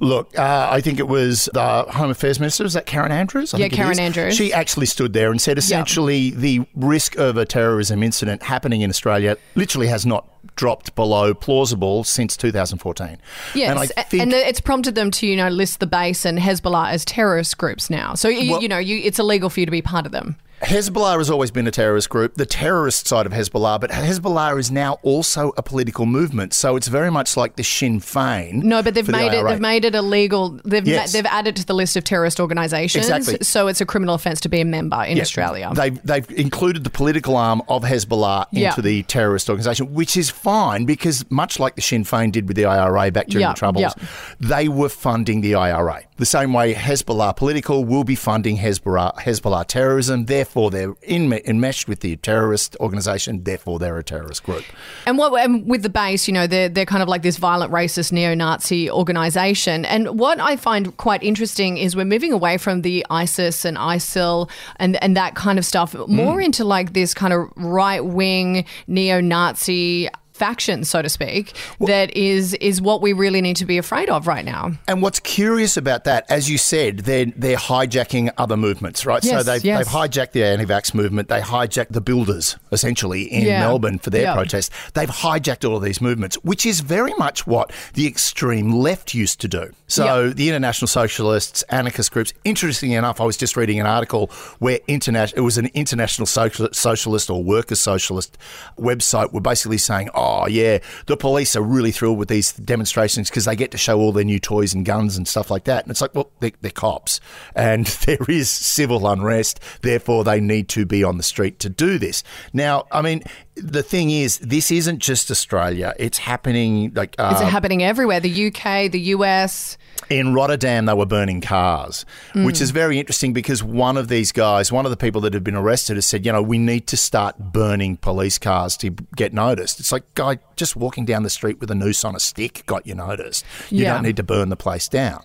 Look, 0.00 0.38
uh, 0.38 0.68
I 0.70 0.80
think 0.80 0.98
it 0.98 1.08
was 1.08 1.48
the 1.52 1.82
Home 1.90 2.10
Affairs 2.10 2.40
Minister, 2.40 2.64
was 2.64 2.74
that 2.74 2.86
Karen 2.86 3.12
Andrews? 3.12 3.54
I 3.54 3.58
Yeah, 3.58 3.68
Karen. 3.68 3.98
Andrews. 3.98 4.34
She 4.36 4.52
actually 4.52 4.86
stood 4.86 5.12
there 5.12 5.30
and 5.30 5.40
said 5.40 5.58
essentially 5.58 6.30
the 6.30 6.66
risk 6.74 7.16
of 7.16 7.36
a 7.36 7.44
terrorism 7.44 8.02
incident 8.02 8.42
happening 8.42 8.80
in 8.82 8.90
Australia 8.90 9.36
literally 9.54 9.86
has 9.88 10.04
not 10.06 10.28
dropped 10.56 10.94
below 10.94 11.34
plausible 11.34 12.04
since 12.04 12.36
2014. 12.36 13.18
Yes, 13.54 13.70
And 13.70 14.06
think 14.08 14.22
and 14.22 14.32
it's 14.32 14.60
prompted 14.60 14.94
them 14.94 15.10
to 15.12 15.26
you 15.26 15.36
know 15.36 15.48
list 15.48 15.80
the 15.80 15.86
base 15.86 16.24
and 16.24 16.38
Hezbollah 16.38 16.90
as 16.90 17.04
terrorist 17.04 17.58
groups 17.58 17.90
now. 17.90 18.14
So 18.14 18.28
you, 18.28 18.52
Well- 18.52 18.62
you 18.62 18.68
know 18.68 18.78
you, 18.78 18.98
it's 18.98 19.18
illegal 19.18 19.50
for 19.50 19.60
you 19.60 19.66
to 19.66 19.72
be 19.72 19.82
part 19.82 20.06
of 20.06 20.12
them. 20.12 20.36
Hezbollah 20.62 21.18
has 21.18 21.28
always 21.28 21.50
been 21.50 21.66
a 21.66 21.70
terrorist 21.70 22.08
group, 22.08 22.34
the 22.36 22.46
terrorist 22.46 23.06
side 23.06 23.26
of 23.26 23.32
Hezbollah, 23.32 23.78
but 23.78 23.90
Hezbollah 23.90 24.58
is 24.58 24.70
now 24.70 24.94
also 25.02 25.52
a 25.58 25.62
political 25.62 26.06
movement. 26.06 26.54
So 26.54 26.76
it's 26.76 26.88
very 26.88 27.10
much 27.10 27.36
like 27.36 27.56
the 27.56 27.62
Sinn 27.62 28.00
Féin. 28.00 28.62
No, 28.62 28.82
but 28.82 28.94
they've 28.94 29.04
for 29.04 29.12
the 29.12 29.18
made 29.18 29.34
it. 29.34 29.44
They've 29.44 29.60
made 29.60 29.84
it 29.84 29.94
illegal. 29.94 30.58
They've 30.64 30.86
Yes. 30.86 31.12
ma- 31.12 31.18
they've 31.18 31.26
added 31.30 31.56
to 31.56 31.66
the 31.66 31.74
list 31.74 31.94
of 31.96 32.04
terrorist 32.04 32.40
organisations. 32.40 33.04
Exactly. 33.06 33.38
So 33.44 33.68
it's 33.68 33.82
a 33.82 33.86
criminal 33.86 34.14
offence 34.14 34.40
to 34.40 34.48
be 34.48 34.62
a 34.62 34.64
member 34.64 35.02
in 35.04 35.18
Yeah, 35.18 35.22
Australia. 35.24 35.70
They've, 35.74 36.00
they've 36.02 36.30
included 36.30 36.84
the 36.84 36.90
political 36.90 37.36
arm 37.36 37.60
of 37.68 37.82
Hezbollah 37.82 38.46
into 38.50 38.60
Yeah. 38.62 38.74
the 38.80 39.02
terrorist 39.02 39.50
organisation, 39.50 39.92
which 39.92 40.16
is 40.16 40.30
fine 40.30 40.86
because 40.86 41.24
much 41.30 41.58
like 41.60 41.76
the 41.76 41.82
Sinn 41.82 42.04
Féin 42.04 42.32
did 42.32 42.48
with 42.48 42.56
the 42.56 42.64
IRA 42.64 43.10
back 43.10 43.26
during 43.26 43.42
Yeah, 43.42 43.52
the 43.52 43.58
Troubles, 43.58 43.82
yeah. 43.82 44.06
they 44.40 44.68
were 44.68 44.88
funding 44.88 45.42
the 45.42 45.54
IRA. 45.54 46.00
The 46.16 46.24
same 46.26 46.54
way 46.54 46.72
Hezbollah 46.72 47.36
political 47.36 47.84
will 47.84 48.04
be 48.04 48.14
funding 48.14 48.56
Hezbollah, 48.56 49.16
Hezbollah 49.18 49.66
terrorism. 49.66 50.24
Therefore, 50.46 50.70
they're 50.70 50.94
in, 51.02 51.32
enmeshed 51.32 51.88
with 51.88 52.00
the 52.00 52.14
terrorist 52.16 52.76
organisation. 52.78 53.42
Therefore, 53.42 53.80
they're 53.80 53.98
a 53.98 54.04
terrorist 54.04 54.44
group. 54.44 54.64
And 55.04 55.18
what 55.18 55.34
and 55.44 55.66
with 55.66 55.82
the 55.82 55.88
base, 55.88 56.28
you 56.28 56.34
know, 56.34 56.46
they're 56.46 56.68
they're 56.68 56.86
kind 56.86 57.02
of 57.02 57.08
like 57.08 57.22
this 57.22 57.36
violent, 57.36 57.72
racist, 57.72 58.12
neo-Nazi 58.12 58.88
organization. 58.88 59.84
And 59.84 60.20
what 60.20 60.38
I 60.38 60.54
find 60.54 60.96
quite 60.98 61.24
interesting 61.24 61.78
is 61.78 61.96
we're 61.96 62.04
moving 62.04 62.32
away 62.32 62.58
from 62.58 62.82
the 62.82 63.04
ISIS 63.10 63.64
and 63.64 63.76
ISIL 63.76 64.48
and 64.76 65.02
and 65.02 65.16
that 65.16 65.34
kind 65.34 65.58
of 65.58 65.64
stuff, 65.64 65.94
more 66.06 66.34
hmm. 66.34 66.42
into 66.42 66.64
like 66.64 66.92
this 66.92 67.12
kind 67.12 67.32
of 67.32 67.48
right-wing 67.56 68.64
neo-Nazi 68.86 70.08
faction, 70.36 70.84
so 70.84 71.02
to 71.02 71.08
speak, 71.08 71.54
that 71.80 72.14
is 72.16 72.54
is 72.54 72.80
what 72.80 73.02
we 73.02 73.12
really 73.12 73.40
need 73.40 73.56
to 73.56 73.66
be 73.66 73.78
afraid 73.78 74.08
of 74.10 74.26
right 74.26 74.44
now. 74.44 74.72
And 74.86 75.02
what's 75.02 75.20
curious 75.20 75.76
about 75.76 76.04
that, 76.04 76.24
as 76.30 76.48
you 76.50 76.58
said, 76.58 76.98
they're 77.00 77.26
they're 77.36 77.56
hijacking 77.56 78.30
other 78.38 78.56
movements, 78.56 79.04
right? 79.06 79.22
so 79.24 79.42
they've, 79.42 79.64
yes. 79.64 79.78
they've 79.78 79.92
hijacked 79.92 80.32
the 80.32 80.44
anti-vax 80.44 80.94
movement. 80.94 81.28
They 81.28 81.40
hijacked 81.40 81.88
the 81.90 82.00
builders 82.00 82.56
essentially 82.72 83.22
in 83.24 83.42
Yeah. 83.46 83.60
Melbourne 83.60 83.98
for 83.98 84.10
their 84.10 84.22
Yeah. 84.22 84.34
protest. 84.34 84.70
They've 84.94 85.08
hijacked 85.08 85.68
all 85.68 85.76
of 85.76 85.82
these 85.82 86.00
movements, 86.00 86.36
which 86.42 86.66
is 86.66 86.80
very 86.80 87.14
much 87.18 87.46
what 87.46 87.72
the 87.94 88.06
extreme 88.06 88.70
left 88.72 89.14
used 89.14 89.40
to 89.40 89.48
do. 89.48 89.70
So 89.88 90.04
Yeah. 90.26 90.32
the 90.34 90.48
international 90.48 90.88
socialists, 90.88 91.62
anarchist 91.70 92.10
groups. 92.12 92.32
Interestingly 92.44 92.96
enough, 92.96 93.20
I 93.20 93.24
was 93.24 93.36
just 93.36 93.56
reading 93.56 93.80
an 93.80 93.86
article 93.86 94.30
where 94.58 94.78
international 94.86 95.38
it 95.38 95.44
was 95.44 95.56
an 95.58 95.70
international 95.74 96.26
social, 96.26 96.68
socialist 96.72 97.30
or 97.30 97.42
workers 97.42 97.80
socialist 97.80 98.36
website 98.78 99.32
were 99.32 99.40
basically 99.40 99.78
saying, 99.78 100.08
"Oh, 100.14 100.25
oh, 100.26 100.46
yeah, 100.46 100.78
the 101.06 101.16
police 101.16 101.56
are 101.56 101.62
really 101.62 101.92
thrilled 101.92 102.18
with 102.18 102.28
these 102.28 102.52
demonstrations 102.52 103.30
because 103.30 103.44
they 103.44 103.56
get 103.56 103.70
to 103.70 103.78
show 103.78 103.98
all 103.98 104.12
their 104.12 104.24
new 104.24 104.38
toys 104.38 104.74
and 104.74 104.84
guns 104.84 105.16
and 105.16 105.26
stuff 105.26 105.50
like 105.50 105.64
that. 105.64 105.84
And 105.84 105.90
it's 105.90 106.00
like, 106.00 106.14
well, 106.14 106.30
they're, 106.40 106.52
they're 106.60 106.70
cops 106.70 107.20
and 107.54 107.86
there 108.06 108.18
is 108.28 108.50
civil 108.50 109.06
unrest. 109.06 109.60
Therefore, 109.82 110.24
they 110.24 110.40
need 110.40 110.68
to 110.70 110.84
be 110.84 111.04
on 111.04 111.16
the 111.16 111.22
street 111.22 111.58
to 111.60 111.68
do 111.68 111.98
this. 111.98 112.22
Now, 112.52 112.86
I 112.90 113.02
mean, 113.02 113.22
the 113.54 113.82
thing 113.82 114.10
is, 114.10 114.38
this 114.38 114.70
isn't 114.70 114.98
just 114.98 115.30
Australia. 115.30 115.94
It's 115.98 116.18
happening 116.18 116.92
like 116.94 117.14
uh, 117.18 117.32
Is 117.36 117.40
it 117.40 117.46
happening 117.46 117.82
everywhere? 117.82 118.20
The 118.20 118.48
UK, 118.48 118.90
the 118.90 119.00
US. 119.14 119.78
In 120.08 120.34
Rotterdam, 120.34 120.86
they 120.86 120.94
were 120.94 121.06
burning 121.06 121.40
cars, 121.40 122.04
which 122.34 122.60
is 122.60 122.70
mm. 122.70 122.74
very 122.74 122.98
interesting 122.98 123.32
because 123.32 123.62
one 123.62 123.96
of 123.96 124.08
these 124.08 124.32
guys, 124.32 124.70
one 124.70 124.86
of 124.86 124.90
the 124.90 124.96
people 124.96 125.20
that 125.22 125.34
had 125.34 125.44
been 125.44 125.56
arrested, 125.56 125.96
has 125.96 126.06
said, 126.06 126.24
you 126.24 126.32
know, 126.32 126.42
we 126.42 126.58
need 126.58 126.86
to 126.88 126.96
start 126.96 127.38
burning 127.38 127.96
police 127.96 128.38
cars 128.38 128.76
to 128.78 128.90
get 129.16 129.32
noticed. 129.32 129.80
It's 129.80 129.92
like, 129.92 130.14
guy, 130.14 130.38
just 130.56 130.76
walking 130.76 131.04
down 131.04 131.22
the 131.22 131.30
street 131.30 131.60
with 131.60 131.70
a 131.70 131.74
noose 131.74 132.04
on 132.04 132.14
a 132.14 132.20
stick 132.20 132.64
got 132.66 132.86
you 132.86 132.94
noticed. 132.94 133.44
You 133.70 133.84
Yeah. 133.84 133.94
don't 133.94 134.02
need 134.02 134.16
to 134.16 134.22
burn 134.22 134.48
the 134.48 134.56
place 134.56 134.88
down. 134.88 135.24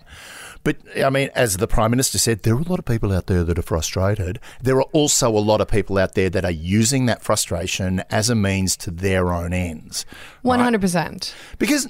But 0.64 0.76
I 1.02 1.10
mean, 1.10 1.28
as 1.34 1.56
the 1.56 1.66
Prime 1.66 1.90
Minister 1.90 2.18
said, 2.18 2.44
there 2.44 2.54
are 2.54 2.60
a 2.60 2.68
lot 2.68 2.78
of 2.78 2.84
people 2.84 3.12
out 3.12 3.26
there 3.26 3.42
that 3.42 3.58
are 3.58 3.62
frustrated. 3.62 4.38
There 4.60 4.76
are 4.76 4.86
also 4.92 5.28
a 5.28 5.40
lot 5.40 5.60
of 5.60 5.66
people 5.66 5.98
out 5.98 6.14
there 6.14 6.30
that 6.30 6.44
are 6.44 6.52
using 6.52 7.06
that 7.06 7.22
frustration 7.22 8.04
as 8.10 8.30
a 8.30 8.36
means 8.36 8.76
to 8.76 8.92
their 8.92 9.32
own 9.32 9.52
ends. 9.52 10.06
One 10.42 10.60
hundred 10.60 10.80
percent. 10.80 11.34
Because 11.58 11.88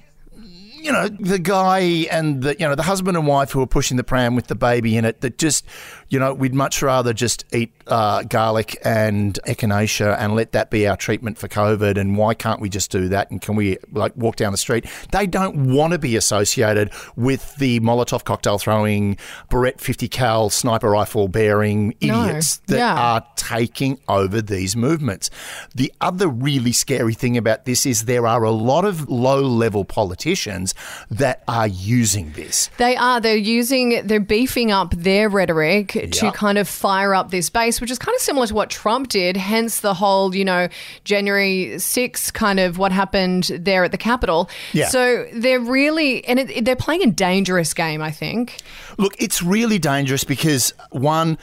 you 0.82 0.90
know 0.92 1.06
the 1.08 1.38
guy 1.38 1.78
and 2.10 2.42
the 2.42 2.56
you 2.58 2.66
know 2.66 2.74
the 2.74 2.82
husband 2.82 3.16
and 3.16 3.26
wife 3.26 3.52
who 3.52 3.60
are 3.62 3.66
pushing 3.66 3.96
the 3.96 4.04
pram 4.04 4.34
with 4.34 4.48
the 4.48 4.54
baby 4.54 4.96
in 4.96 5.04
it 5.04 5.20
that 5.20 5.38
just 5.38 5.64
you 6.08 6.18
know 6.18 6.34
we'd 6.34 6.54
much 6.54 6.82
rather 6.82 7.12
just 7.12 7.44
eat 7.54 7.72
uh, 7.86 8.22
garlic 8.24 8.76
and 8.84 9.38
echinacea 9.46 10.16
and 10.18 10.34
let 10.34 10.52
that 10.52 10.70
be 10.70 10.86
our 10.86 10.96
treatment 10.96 11.38
for 11.38 11.46
COVID 11.48 11.96
and 11.98 12.16
why 12.16 12.34
can't 12.34 12.60
we 12.60 12.68
just 12.68 12.90
do 12.90 13.08
that 13.08 13.30
and 13.30 13.40
can 13.40 13.54
we 13.54 13.78
like 13.92 14.16
walk 14.16 14.36
down 14.36 14.50
the 14.52 14.58
street 14.58 14.84
they 15.12 15.26
don't 15.26 15.72
want 15.72 15.92
to 15.92 15.98
be 15.98 16.16
associated 16.16 16.90
with 17.16 17.54
the 17.56 17.78
Molotov 17.80 18.24
cocktail 18.24 18.58
throwing 18.58 19.16
Barrett 19.50 19.80
50 19.80 20.08
cal 20.08 20.50
sniper 20.50 20.90
rifle 20.90 21.28
bearing 21.28 21.94
No. 22.02 22.24
idiots 22.26 22.56
that 22.66 22.76
Yeah. 22.78 22.94
are 22.94 23.26
taking 23.36 23.98
over 24.08 24.40
these 24.40 24.76
movements. 24.76 25.30
The 25.74 25.92
other 26.00 26.28
really 26.28 26.72
scary 26.72 27.14
thing 27.14 27.36
about 27.36 27.64
this 27.66 27.86
is 27.86 28.04
there 28.06 28.26
are 28.26 28.42
a 28.44 28.50
lot 28.50 28.84
of 28.84 29.08
low 29.08 29.40
level 29.42 29.84
politicians 29.84 30.71
that 31.10 31.42
are 31.48 31.66
using 31.68 32.32
this. 32.32 32.70
They 32.78 32.96
are. 32.96 33.20
They're 33.20 33.36
using. 33.36 34.06
They're 34.06 34.20
beefing 34.20 34.70
up 34.70 34.94
their 34.94 35.28
rhetoric 35.28 36.10
to 36.12 36.32
kind 36.32 36.58
of 36.58 36.68
fire 36.68 37.14
up 37.14 37.30
this 37.30 37.50
base, 37.50 37.80
which 37.80 37.90
is 37.90 37.98
kind 37.98 38.14
of 38.14 38.20
similar 38.20 38.46
to 38.46 38.54
what 38.54 38.70
Trump 38.70 39.08
did. 39.08 39.36
Hence 39.36 39.80
the 39.80 39.94
whole, 39.94 40.34
you 40.34 40.44
know, 40.44 40.68
January 41.04 41.72
6th 41.76 42.32
kind 42.32 42.60
of 42.60 42.78
what 42.78 42.92
happened 42.92 43.44
there 43.60 43.84
at 43.84 43.90
the 43.92 43.98
Capitol. 43.98 44.48
Yeah. 44.72 44.88
So 44.88 45.26
they're 45.32 45.60
really, 45.60 46.24
and 46.24 46.38
it, 46.40 46.64
they're 46.64 46.76
playing 46.76 47.02
a 47.02 47.10
dangerous 47.10 47.74
game. 47.74 48.02
I 48.02 48.10
think. 48.10 48.58
Look, 48.98 49.14
it's 49.20 49.42
really 49.42 49.78
dangerous 49.78 50.24
because 50.24 50.74
one. 50.90 51.38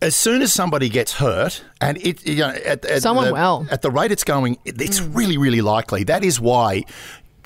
As 0.00 0.14
soon 0.14 0.42
as 0.42 0.52
somebody 0.52 0.88
gets 0.88 1.14
hurt, 1.14 1.64
and 1.80 1.98
it, 1.98 2.24
you 2.24 2.36
know, 2.36 2.50
at, 2.50 2.84
at 2.84 3.02
Someone 3.02 3.26
the, 3.26 3.32
will. 3.32 3.66
at 3.68 3.82
the 3.82 3.90
rate 3.90 4.12
it's 4.12 4.22
going, 4.22 4.56
it- 4.64 4.80
it's 4.80 5.00
mm. 5.00 5.16
really, 5.16 5.36
really 5.36 5.60
likely. 5.60 6.04
That 6.04 6.22
is 6.22 6.38
why 6.38 6.84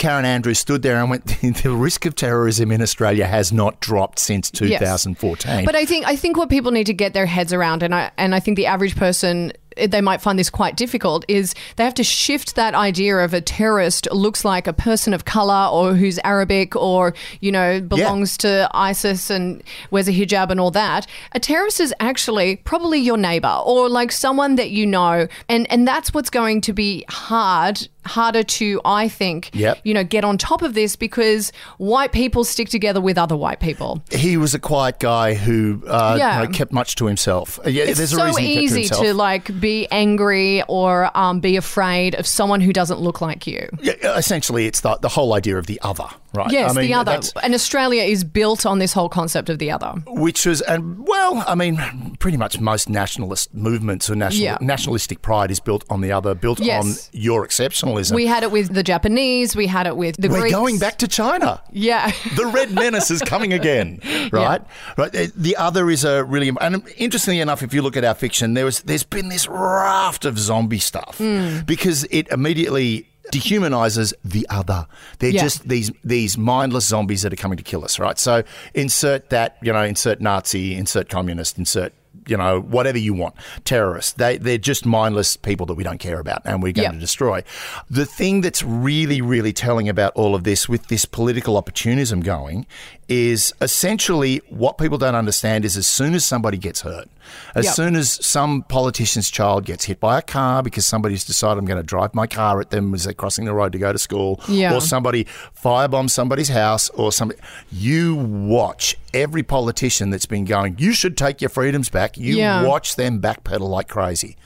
Karen 0.02 0.25
Andrews 0.25 0.59
stood 0.59 0.82
there 0.82 0.97
and 1.00 1.09
went, 1.09 1.26
"The 1.62 1.71
risk 1.71 2.06
of 2.06 2.16
terrorism 2.16 2.73
in 2.73 2.82
Australia 2.82 3.25
has 3.25 3.52
not 3.52 3.78
dropped 3.78 4.18
since 4.18 4.50
Yes. 4.61 4.80
2014." 4.80 5.64
But 5.64 5.76
I 5.76 5.85
think 5.85 6.06
I 6.06 6.16
think 6.16 6.37
what 6.37 6.50
people 6.50 6.73
need 6.73 6.87
to 6.87 6.92
get 6.92 7.14
their 7.14 7.26
heads 7.26 7.52
around, 7.52 7.85
and 7.85 7.94
I 7.94 8.11
and 8.18 8.35
I 8.35 8.40
think 8.40 8.56
the 8.56 8.66
average 8.66 8.97
person 8.97 9.52
they 9.76 10.00
might 10.00 10.21
find 10.21 10.38
this 10.38 10.50
quite 10.50 10.76
difficult 10.76 11.25
is 11.29 11.55
they 11.76 11.85
have 11.85 11.95
to 11.95 12.05
shift 12.05 12.55
that 12.57 12.75
idea 12.75 13.17
of 13.19 13.35
a 13.35 13.41
terrorist 13.41 14.09
looks 14.12 14.45
like 14.45 14.67
a 14.67 14.73
person 14.73 15.12
of 15.14 15.25
color 15.25 15.69
or 15.73 15.95
who's 15.95 16.19
Arabic 16.25 16.75
or 16.76 17.14
you 17.41 17.52
know 17.52 17.81
belongs 17.81 18.37
to 18.38 18.69
ISIS 18.73 19.31
and 19.31 19.62
wears 19.91 20.09
a 20.09 20.12
hijab 20.12 20.50
and 20.50 20.61
all 20.61 20.71
that. 20.71 21.07
A 21.33 21.41
terrorist 21.41 21.81
is 21.81 21.95
actually 22.00 22.57
probably 22.57 22.99
your 22.99 23.17
neighbor 23.17 23.61
or 23.64 23.88
like 23.88 24.12
someone 24.12 24.57
that 24.57 24.71
you 24.71 24.87
know, 24.87 25.26
and 25.49 25.71
and 25.71 25.87
that's 25.87 26.12
what's 26.14 26.31
going 26.31 26.61
to 26.62 26.73
be 26.73 27.05
hard 27.09 27.88
harder 28.05 28.43
to 28.43 28.81
I 28.85 29.09
think 29.09 29.50
Yep. 29.55 29.79
you 29.85 29.95
know 29.95 30.02
get 30.02 30.25
on 30.25 30.37
top 30.37 30.62
of 30.62 30.75
this 30.75 30.97
because 30.97 31.52
white 31.79 32.11
people 32.11 32.43
stick 32.43 32.69
together 32.69 33.00
with 33.00 33.17
other 33.17 33.37
white 33.37 33.61
people. 33.61 34.02
he 34.11 34.37
was 34.37 34.55
a 34.55 34.59
quiet 34.59 34.99
guy 34.99 35.35
who 35.35 35.83
uh, 35.87 36.17
Yeah. 36.19 36.43
you 36.43 36.49
know, 36.49 36.52
kept 36.52 36.73
much 36.73 36.97
to 36.97 37.07
himself. 37.07 37.61
Yeah, 37.64 37.85
it's 37.85 37.99
there's 37.99 38.12
a 38.12 38.16
so 38.16 38.25
reason 38.27 38.42
he 38.42 38.55
kept 38.66 38.73
to 38.75 38.81
easy 38.81 38.88
to 39.05 39.14
like 39.14 39.61
be 39.62 39.88
angry 39.90 40.62
or 40.68 41.11
um, 41.16 41.40
be 41.40 41.57
afraid 41.57 42.14
of 42.16 42.27
someone 42.27 42.61
who 42.61 42.72
doesn't 42.75 43.01
look 43.01 43.22
like 43.22 43.46
you. 43.46 43.66
Yeah, 43.81 43.94
essentially, 44.18 44.66
it's 44.66 44.81
the, 44.81 44.96
the 44.98 45.09
whole 45.09 45.33
idea 45.33 45.57
of 45.57 45.66
the 45.66 45.81
other, 45.83 46.05
right? 46.35 46.51
Yes, 46.53 46.72
I 46.77 46.81
mean, 46.81 46.90
the 46.90 46.94
other. 46.94 47.18
And 47.42 47.55
Australia 47.55 48.03
is 48.03 48.25
built 48.25 48.66
on 48.66 48.79
this 48.79 48.92
whole 48.92 49.09
concept 49.09 49.48
of 49.48 49.59
the 49.59 49.70
other. 49.70 49.94
Which 50.07 50.46
is, 50.46 50.61
and 50.61 51.07
well, 51.09 51.42
I 51.46 51.55
mean, 51.55 52.16
pretty 52.18 52.37
much 52.37 52.61
most 52.61 52.90
nationalist 52.90 53.55
movements 53.55 54.11
or 54.11 54.16
national, 54.16 54.42
Yeah. 54.44 54.59
nationalistic 54.61 55.22
pride 55.22 55.51
is 55.51 55.61
built 55.61 55.85
on 55.88 56.03
the 56.03 56.12
other, 56.12 56.35
built 56.35 56.61
Yes. 56.61 56.85
on 56.85 57.18
your 57.18 57.46
exceptionalism. 57.46 58.14
We 58.14 58.27
had 58.27 58.42
it 58.42 58.51
with 58.51 58.75
the 58.75 58.83
Japanese. 58.83 59.57
We 59.57 59.66
had 59.68 59.87
it 59.87 59.96
with 59.96 60.16
the 60.18 60.29
We're 60.29 60.40
Greeks. 60.40 60.55
going 60.55 60.79
back 60.79 60.98
to 60.98 61.09
China. 61.09 61.62
Yeah. 61.72 62.11
the 62.37 62.46
red 62.46 62.72
menace 62.72 63.11
is 63.11 63.22
coming 63.22 63.53
again, 63.55 64.01
right? 64.33 64.61
Right. 64.98 65.14
Uh, 65.16 65.27
The 65.37 65.57
other 65.57 65.88
is 65.90 66.05
a 66.05 66.25
really, 66.25 66.51
and 66.61 66.83
interestingly 66.96 67.40
enough, 67.40 67.62
if 67.62 67.72
you 67.72 67.81
look 67.83 67.96
at 67.96 68.05
our 68.05 68.14
fiction, 68.14 68.55
there 68.55 68.64
was 68.64 68.81
there's 68.81 69.05
been 69.05 69.29
this 69.29 69.46
raft 69.53 70.25
of 70.25 70.38
zombie 70.38 70.79
stuff 70.79 71.17
Hmm. 71.19 71.61
because 71.67 72.05
it 72.11 72.29
immediately 72.29 73.07
dehumanizes 73.33 74.12
the 74.25 74.47
other. 74.51 74.87
They're 75.19 75.31
Yeah. 75.31 75.43
just 75.43 75.69
these 75.69 75.91
these 76.05 76.37
mindless 76.37 76.87
zombies 76.87 77.23
that 77.23 77.33
are 77.33 77.37
coming 77.37 77.57
to 77.59 77.62
kill 77.65 77.85
us, 77.85 77.99
right? 77.99 78.19
So 78.19 78.43
insert 78.75 79.31
that, 79.31 79.57
you 79.62 79.73
know, 79.73 79.83
insert 79.85 80.21
Nazi, 80.21 80.75
insert 80.77 81.09
communist, 81.09 81.59
insert 81.59 81.93
you 82.29 82.37
know 82.37 82.61
whatever 82.61 82.99
you 82.99 83.15
want, 83.15 83.35
terrorists. 83.65 84.12
They 84.12 84.37
they're 84.37 84.59
just 84.59 84.85
mindless 84.87 85.37
people 85.37 85.67
that 85.67 85.75
we 85.75 85.83
don't 85.83 85.99
care 85.99 86.21
about 86.21 86.43
and 86.45 86.62
we're 86.62 86.73
going 86.73 86.85
Yep. 86.85 86.93
to 86.95 86.99
destroy. 87.01 87.43
The 87.91 88.07
thing 88.07 88.43
that's 88.43 88.62
really, 88.62 89.21
really 89.21 89.53
telling 89.53 89.88
about 89.88 90.12
all 90.15 90.35
of 90.35 90.45
this 90.45 90.69
with 90.69 90.87
this 90.88 91.05
political 91.05 91.57
opportunism 91.57 92.21
going 92.21 92.67
is 93.09 93.53
essentially 93.61 94.41
what 94.51 94.79
people 94.79 94.99
don't 94.99 95.17
understand 95.17 95.65
is 95.65 95.77
as 95.77 95.87
soon 95.87 96.15
as 96.15 96.25
somebody 96.25 96.59
gets 96.59 96.83
hurt, 96.83 97.09
as 97.54 97.64
Yep. 97.66 97.74
soon 97.74 97.96
as 97.96 98.24
some 98.24 98.62
politician's 98.62 99.30
child 99.30 99.64
gets 99.64 99.85
hit 99.85 100.00
by 100.00 100.18
a 100.18 100.22
car 100.22 100.62
because 100.62 100.87
somebody's 100.87 101.24
decided 101.24 101.58
I'm 101.58 101.64
going 101.66 101.76
to 101.80 101.82
drive 101.82 102.14
my 102.14 102.26
car 102.26 102.61
at 102.61 102.70
them 102.70 102.94
as 102.94 103.04
they're 103.04 103.12
crossing 103.14 103.44
the 103.44 103.52
road 103.54 103.72
to 103.72 103.78
go 103.78 103.92
to 103.92 103.98
school, 103.98 104.40
Yeah. 104.48 104.74
or 104.74 104.80
somebody 104.80 105.26
firebombs 105.62 106.11
somebody's 106.11 106.48
house, 106.48 106.88
or 106.90 107.12
somebody, 107.12 107.40
you 107.70 108.14
watch 108.16 108.96
every 109.14 109.42
politician 109.42 110.11
that's 110.11 110.26
been 110.26 110.44
going, 110.44 110.76
you 110.78 110.92
should 110.92 111.16
take 111.16 111.40
your 111.40 111.50
freedoms 111.50 111.88
back. 111.88 112.16
You 112.16 112.37
Yeah. 112.37 112.62
watch 112.62 112.96
them 112.96 113.20
backpedal 113.20 113.68
like 113.68 113.88
crazy. 113.88 114.37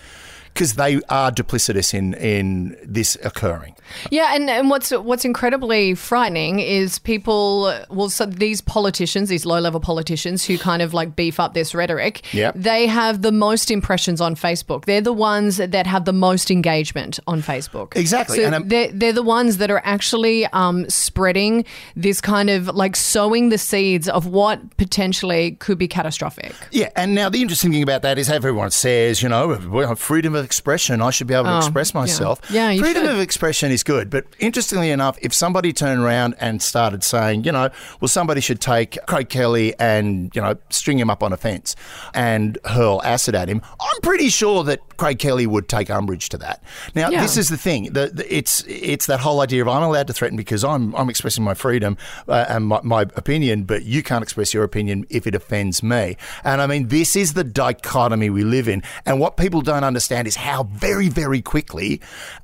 Because 0.57 0.73
they 0.75 1.03
are 1.11 1.31
duplicitous 1.31 1.92
in, 1.92 2.14
in 2.14 2.79
this 2.83 3.14
occurring. 3.23 3.75
Yeah, 4.11 4.35
and, 4.35 4.49
and 4.49 4.71
what's 4.71 4.90
what's 4.90 5.27
incredibly 5.27 5.95
frightening 5.95 6.61
is 6.61 6.99
people. 6.99 7.73
Well, 7.90 8.09
so 8.09 8.25
these 8.25 8.62
politicians, 8.62 9.29
these 9.29 9.45
low 9.45 9.61
level 9.61 9.81
politicians 9.81 10.47
who 10.47 10.57
kind 10.57 10.81
of 10.81 10.95
like 10.95 11.14
beef 11.14 11.38
up 11.38 11.53
this 11.53 11.75
rhetoric, 11.75 12.23
Yep. 12.33 12.55
they 12.57 12.87
have 12.87 13.21
the 13.21 13.33
most 13.33 13.71
impressions 13.71 14.21
on 14.23 14.35
Facebook. 14.35 14.87
They're 14.87 15.03
the 15.03 15.12
ones 15.12 15.59
that 15.59 15.87
have 15.87 16.07
the 16.07 16.14
most 16.14 16.51
engagement 16.51 17.21
on 17.27 17.42
Facebook. 17.42 17.95
Exactly, 17.95 18.38
So 18.38 18.45
and 18.51 18.71
they're 18.71 18.90
they're 18.92 19.12
the 19.12 19.23
ones 19.23 19.59
that 19.59 19.71
are 19.71 19.83
actually 19.85 20.47
um, 20.47 20.88
spreading 20.88 21.66
this 21.95 22.23
kind 22.23 22.49
of 22.49 22.69
like 22.69 22.97
sowing 22.97 23.51
the 23.51 23.59
seeds 23.59 24.09
of 24.09 24.27
what 24.27 24.77
potentially 24.79 25.53
could 25.61 25.77
be 25.77 25.87
catastrophic. 25.87 26.55
Yeah, 26.71 26.88
and 26.97 27.14
now 27.14 27.29
the 27.29 27.42
interesting 27.42 27.73
thing 27.73 27.83
about 27.83 28.01
that 28.03 28.16
is 28.16 28.31
everyone 28.31 28.71
says, 28.71 29.23
you 29.23 29.29
know, 29.29 29.55
freedom 29.97 30.35
of 30.35 30.45
expression, 30.46 31.02
I 31.02 31.11
should 31.11 31.26
be 31.26 31.35
able 31.35 31.44
to 31.44 31.54
Oh, 31.56 31.59
express 31.59 31.92
myself. 31.92 32.40
Yeah, 32.50 32.70
you 32.70 32.80
freedom 32.82 33.04
should. 33.04 33.12
of 33.14 33.20
expression 33.20 33.70
is 33.70 33.82
good, 33.82 34.09
but 34.11 34.24
interestingly 34.38 34.90
enough, 34.90 35.18
if 35.20 35.35
somebody 35.35 35.72
turned 35.72 36.00
around 36.00 36.35
and 36.40 36.62
started 36.62 37.02
saying, 37.04 37.44
you 37.44 37.52
know, 37.52 37.68
well, 38.00 38.09
somebody 38.09 38.40
should 38.40 38.61
take 38.61 38.96
Craig 39.06 39.28
Kelly 39.28 39.74
and, 39.78 40.35
you 40.35 40.40
know, 40.40 40.54
string 40.70 40.98
him 40.98 41.11
up 41.11 41.22
on 41.22 41.32
a 41.32 41.37
fence 41.37 41.76
and 42.14 42.59
hurl 42.64 43.02
acid 43.04 43.35
at 43.35 43.48
him, 43.48 43.61
I'm 43.80 44.00
pretty 44.02 44.28
sure 44.28 44.64
that 44.64 44.80
Craig 44.96 45.18
Kelly 45.18 45.46
would 45.46 45.68
take 45.68 45.90
umbrage 45.90 46.28
to 46.30 46.38
that. 46.38 46.62
Now, 46.94 47.11
Yeah. 47.11 47.20
this 47.22 47.37
is 47.37 47.48
the 47.48 47.56
thing. 47.59 47.92
The, 47.92 48.09
the, 48.14 48.35
it's 48.35 48.64
it's 48.66 49.06
that 49.06 49.20
whole 49.20 49.40
idea 49.40 49.61
of 49.62 49.68
I'm 49.68 49.82
allowed 49.82 50.06
to 50.06 50.12
threaten 50.14 50.37
because 50.37 50.64
I'm 50.64 50.94
I'm 50.94 51.11
expressing 51.11 51.44
my 51.44 51.54
freedom 51.54 51.96
uh, 52.28 52.46
and 52.48 52.66
my, 52.66 52.80
my 52.82 53.02
opinion, 53.02 53.64
but 53.64 53.85
you 53.85 54.02
can't 54.02 54.22
express 54.22 54.54
your 54.54 54.64
opinion 54.64 55.04
if 55.11 55.26
it 55.26 55.35
offends 55.35 55.82
me. 55.82 56.16
And 56.44 56.61
I 56.62 56.66
mean, 56.66 56.88
this 56.88 57.16
is 57.16 57.35
the 57.35 57.44
dichotomy 57.44 58.30
we 58.30 58.44
live 58.44 58.68
in. 58.68 58.82
And 59.04 59.18
what 59.20 59.37
people 59.37 59.61
don't 59.61 59.85
understand 59.85 60.28
is 60.28 60.36
how 60.37 60.64
very, 60.64 61.09
very 61.09 61.42
quickly 61.42 62.01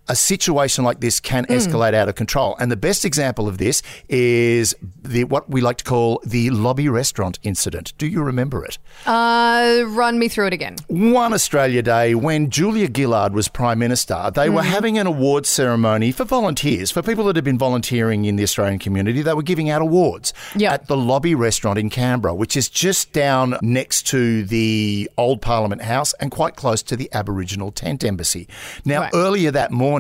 a 0.09 0.17
situation 0.17 0.85
like 0.85 1.01
this 1.01 1.21
can 1.21 1.47
escalate 1.47 1.95
out 1.95 2.09
of 2.09 2.15
control. 2.17 2.57
And 2.59 2.71
the 2.73 2.77
best 2.77 3.05
example 3.05 3.47
of 3.49 3.59
this 3.59 3.83
is 4.09 4.75
the 5.03 5.25
what 5.25 5.49
we 5.49 5.61
like 5.61 5.77
to 5.79 5.85
call 5.85 6.21
the 6.25 6.51
lobby 6.51 6.89
restaurant 6.89 7.39
incident. 7.45 7.93
Do 7.99 8.07
you 8.09 8.23
remember 8.23 8.65
it? 8.65 8.79
Uh, 9.07 9.85
run 9.87 10.19
me 10.19 10.29
through 10.29 10.49
it 10.49 10.53
again. 10.53 10.77
One 10.89 11.33
Australia 11.33 11.83
Day, 11.83 12.15
when 12.17 12.51
Julia 12.51 12.89
Gillard 12.95 13.33
was 13.33 13.47
Prime 13.49 13.79
Minister, 13.79 14.31
they 14.35 14.51
were 14.51 14.63
having 14.63 14.99
an 14.99 15.07
awards 15.07 15.49
ceremony 15.49 16.11
for 16.11 16.25
volunteers, 16.25 16.91
for 16.91 17.01
people 17.03 17.25
that 17.27 17.37
had 17.37 17.45
been 17.45 17.59
volunteering 17.59 18.25
in 18.25 18.35
the 18.37 18.43
Australian 18.43 18.81
community. 18.81 19.23
They 19.23 19.35
were 19.35 19.43
giving 19.43 19.71
out 19.71 19.83
awards 19.83 20.35
Yep. 20.57 20.73
at 20.73 20.87
the 20.89 20.97
Lobby 20.97 21.35
Restaurant 21.35 21.79
in 21.79 21.91
Canberra, 21.91 22.35
which 22.35 22.57
is 22.57 22.69
just 22.69 23.13
down 23.13 23.57
next 23.63 24.07
to 24.09 24.43
the 24.45 25.09
old 25.17 25.41
Parliament 25.41 25.83
House 25.83 26.13
and 26.15 26.31
quite 26.33 26.57
close 26.57 26.83
to 26.83 26.97
the 26.97 27.09
Aboriginal 27.13 27.71
Tent 27.71 28.03
Embassy. 28.03 28.49
Now, 28.85 29.03
Right. 29.03 29.11
earlier 29.15 29.51
that 29.53 29.71
morning, 29.71 29.92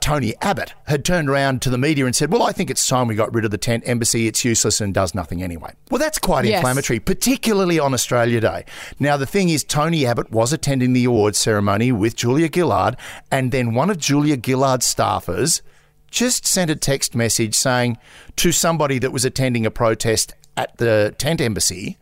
Tony 0.00 0.34
Abbott 0.42 0.74
had 0.86 1.04
turned 1.04 1.30
around 1.30 1.62
to 1.62 1.70
the 1.70 1.78
media 1.78 2.04
and 2.04 2.14
said, 2.14 2.30
Well, 2.30 2.42
I 2.42 2.52
think 2.52 2.70
it's 2.70 2.86
time 2.86 3.08
we 3.08 3.14
got 3.14 3.32
rid 3.34 3.44
of 3.44 3.50
the 3.50 3.58
tent 3.58 3.84
embassy. 3.86 4.26
It's 4.26 4.44
useless 4.44 4.80
and 4.80 4.92
does 4.92 5.14
nothing 5.14 5.42
anyway. 5.42 5.72
Well, 5.90 5.98
that's 5.98 6.18
quite 6.18 6.44
Yes. 6.44 6.58
inflammatory, 6.58 7.00
particularly 7.00 7.78
on 7.78 7.94
Australia 7.94 8.40
Day. 8.40 8.64
Now, 9.00 9.16
the 9.16 9.26
thing 9.26 9.48
is, 9.48 9.64
Tony 9.64 10.04
Abbott 10.06 10.30
was 10.30 10.52
attending 10.52 10.92
the 10.92 11.04
awards 11.06 11.38
ceremony 11.38 11.90
with 11.92 12.16
Julia 12.16 12.48
Gillard, 12.52 12.96
and 13.30 13.50
then 13.52 13.74
one 13.74 13.88
of 13.90 13.98
Julia 13.98 14.36
Gillard's 14.36 14.92
staffers 14.94 15.62
just 16.10 16.46
sent 16.46 16.70
a 16.70 16.76
text 16.76 17.14
message 17.14 17.54
saying 17.54 17.96
to 18.36 18.52
somebody 18.52 18.98
that 18.98 19.10
was 19.10 19.24
attending 19.24 19.64
a 19.66 19.70
protest 19.70 20.34
at 20.56 20.76
the 20.76 21.14
tent 21.18 21.40
embassy 21.40 21.98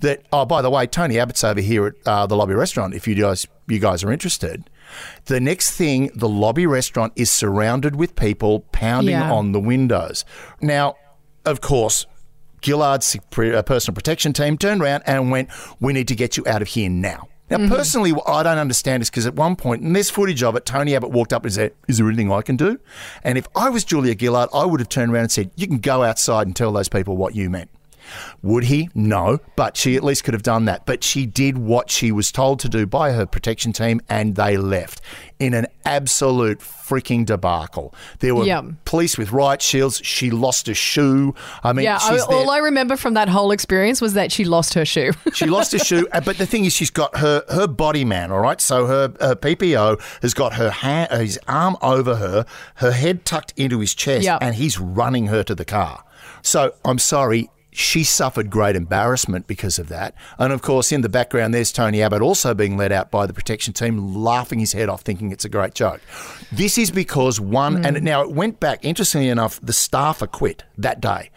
that, 0.00 0.20
oh, 0.32 0.44
by 0.44 0.60
the 0.62 0.68
way, 0.70 0.84
Tony 0.86 1.18
Abbott's 1.18 1.44
over 1.44 1.60
here 1.60 1.86
at 1.86 1.94
uh, 2.06 2.26
the 2.26 2.34
lobby 2.36 2.54
restaurant 2.54 2.92
if 2.92 3.06
you 3.06 3.14
guys, 3.14 3.46
you 3.68 3.78
guys 3.78 4.02
are 4.02 4.10
interested. 4.10 4.68
The 5.26 5.40
next 5.40 5.72
thing, 5.72 6.10
the 6.14 6.28
lobby 6.28 6.66
restaurant 6.66 7.12
is 7.16 7.30
surrounded 7.30 7.96
with 7.96 8.16
people 8.16 8.60
pounding 8.72 9.12
Yeah. 9.14 9.32
on 9.32 9.52
the 9.52 9.60
windows. 9.60 10.24
Now, 10.60 10.96
of 11.44 11.60
course, 11.60 12.06
Gillard's 12.62 13.16
uh, 13.16 13.62
personal 13.62 13.94
protection 13.94 14.32
team 14.32 14.56
turned 14.56 14.80
around 14.82 15.02
and 15.06 15.30
went, 15.30 15.48
We 15.80 15.92
need 15.92 16.08
to 16.08 16.14
get 16.14 16.36
you 16.36 16.44
out 16.46 16.62
of 16.62 16.68
here 16.68 16.88
now. 16.90 17.28
Now, 17.50 17.68
personally, 17.68 18.12
what 18.12 18.26
I 18.28 18.42
don't 18.44 18.56
understand 18.56 19.02
is 19.02 19.10
because 19.10 19.26
at 19.26 19.34
one 19.34 19.56
point, 19.56 19.82
and 19.82 19.94
there's 19.94 20.08
footage 20.08 20.42
of 20.42 20.56
it, 20.56 20.64
Tony 20.64 20.96
Abbott 20.96 21.10
walked 21.10 21.34
up 21.34 21.44
and 21.44 21.52
said, 21.52 21.72
Is 21.86 21.98
there 21.98 22.06
anything 22.06 22.32
I 22.32 22.40
can 22.40 22.56
do? 22.56 22.78
And 23.24 23.36
if 23.36 23.46
I 23.54 23.68
was 23.68 23.84
Julia 23.84 24.16
Gillard, 24.18 24.48
I 24.54 24.64
would 24.64 24.80
have 24.80 24.88
turned 24.88 25.12
around 25.12 25.24
and 25.24 25.32
said, 25.32 25.50
You 25.56 25.66
can 25.66 25.78
go 25.78 26.02
outside 26.02 26.46
and 26.46 26.56
tell 26.56 26.72
those 26.72 26.88
people 26.88 27.16
what 27.16 27.34
you 27.34 27.50
meant. 27.50 27.68
Would 28.42 28.64
he? 28.64 28.88
No, 28.94 29.38
but 29.56 29.76
she 29.76 29.96
at 29.96 30.02
least 30.04 30.24
could 30.24 30.34
have 30.34 30.42
done 30.42 30.64
that. 30.66 30.86
But 30.86 31.02
she 31.04 31.26
did 31.26 31.58
what 31.58 31.90
she 31.90 32.12
was 32.12 32.30
told 32.32 32.60
to 32.60 32.68
do 32.68 32.86
by 32.86 33.12
her 33.12 33.26
protection 33.26 33.72
team, 33.72 34.00
and 34.08 34.34
they 34.36 34.56
left 34.56 35.00
in 35.38 35.54
an 35.54 35.66
absolute 35.84 36.60
freaking 36.60 37.26
debacle. 37.26 37.94
There 38.20 38.34
were 38.34 38.44
Yeah. 38.44 38.62
police 38.84 39.18
with 39.18 39.32
riot 39.32 39.60
shields. 39.60 40.00
She 40.04 40.30
lost 40.30 40.68
a 40.68 40.74
shoe. 40.74 41.34
I 41.64 41.72
mean, 41.72 41.84
Yeah, 41.84 41.98
I, 42.00 42.18
all 42.20 42.50
I 42.50 42.58
remember 42.58 42.96
from 42.96 43.14
that 43.14 43.28
whole 43.28 43.50
experience 43.50 44.00
was 44.00 44.14
that 44.14 44.30
she 44.30 44.44
lost 44.44 44.74
her 44.74 44.84
shoe. 44.84 45.12
She 45.34 45.46
lost 45.46 45.74
a 45.74 45.78
shoe, 45.78 46.06
uh, 46.12 46.20
but 46.20 46.38
the 46.38 46.46
thing 46.46 46.64
is, 46.64 46.72
she's 46.72 46.90
got 46.90 47.16
her 47.16 47.42
her 47.48 47.66
body 47.66 48.04
man. 48.04 48.30
All 48.30 48.38
right, 48.40 48.60
so 48.60 48.86
her, 48.86 49.12
her 49.20 49.34
PPO 49.34 50.00
has 50.22 50.34
got 50.34 50.54
her 50.54 50.70
hand, 50.70 51.10
his 51.12 51.38
arm 51.48 51.76
over 51.82 52.16
her, 52.16 52.44
her 52.76 52.92
head 52.92 53.24
tucked 53.24 53.52
into 53.56 53.80
his 53.80 53.94
chest, 53.94 54.24
Yep. 54.24 54.38
and 54.42 54.54
he's 54.54 54.78
running 54.78 55.26
her 55.28 55.42
to 55.42 55.54
the 55.54 55.64
car. 55.64 56.04
So 56.42 56.74
I'm 56.84 56.98
sorry. 56.98 57.50
She 57.74 58.04
suffered 58.04 58.50
great 58.50 58.76
embarrassment 58.76 59.46
because 59.46 59.78
of 59.78 59.88
that. 59.88 60.14
And 60.38 60.52
of 60.52 60.60
course, 60.60 60.92
in 60.92 61.00
the 61.00 61.08
background, 61.08 61.54
there's 61.54 61.72
Tony 61.72 62.02
Abbott 62.02 62.20
also 62.20 62.52
being 62.52 62.76
let 62.76 62.92
out 62.92 63.10
by 63.10 63.26
the 63.26 63.32
protection 63.32 63.72
team, 63.72 64.14
laughing 64.14 64.58
his 64.58 64.72
head 64.72 64.90
off, 64.90 65.00
thinking 65.00 65.32
it's 65.32 65.46
a 65.46 65.48
great 65.48 65.74
joke. 65.74 66.02
This 66.52 66.76
is 66.76 66.90
because 66.90 67.40
one, 67.40 67.84
and 67.84 67.96
mm. 67.96 68.02
now 68.02 68.20
it 68.20 68.30
went 68.30 68.60
back, 68.60 68.84
interestingly 68.84 69.30
enough, 69.30 69.58
the 69.62 69.72
staffer 69.72 70.26
quit 70.26 70.64
that 70.76 71.00
day. 71.00 71.30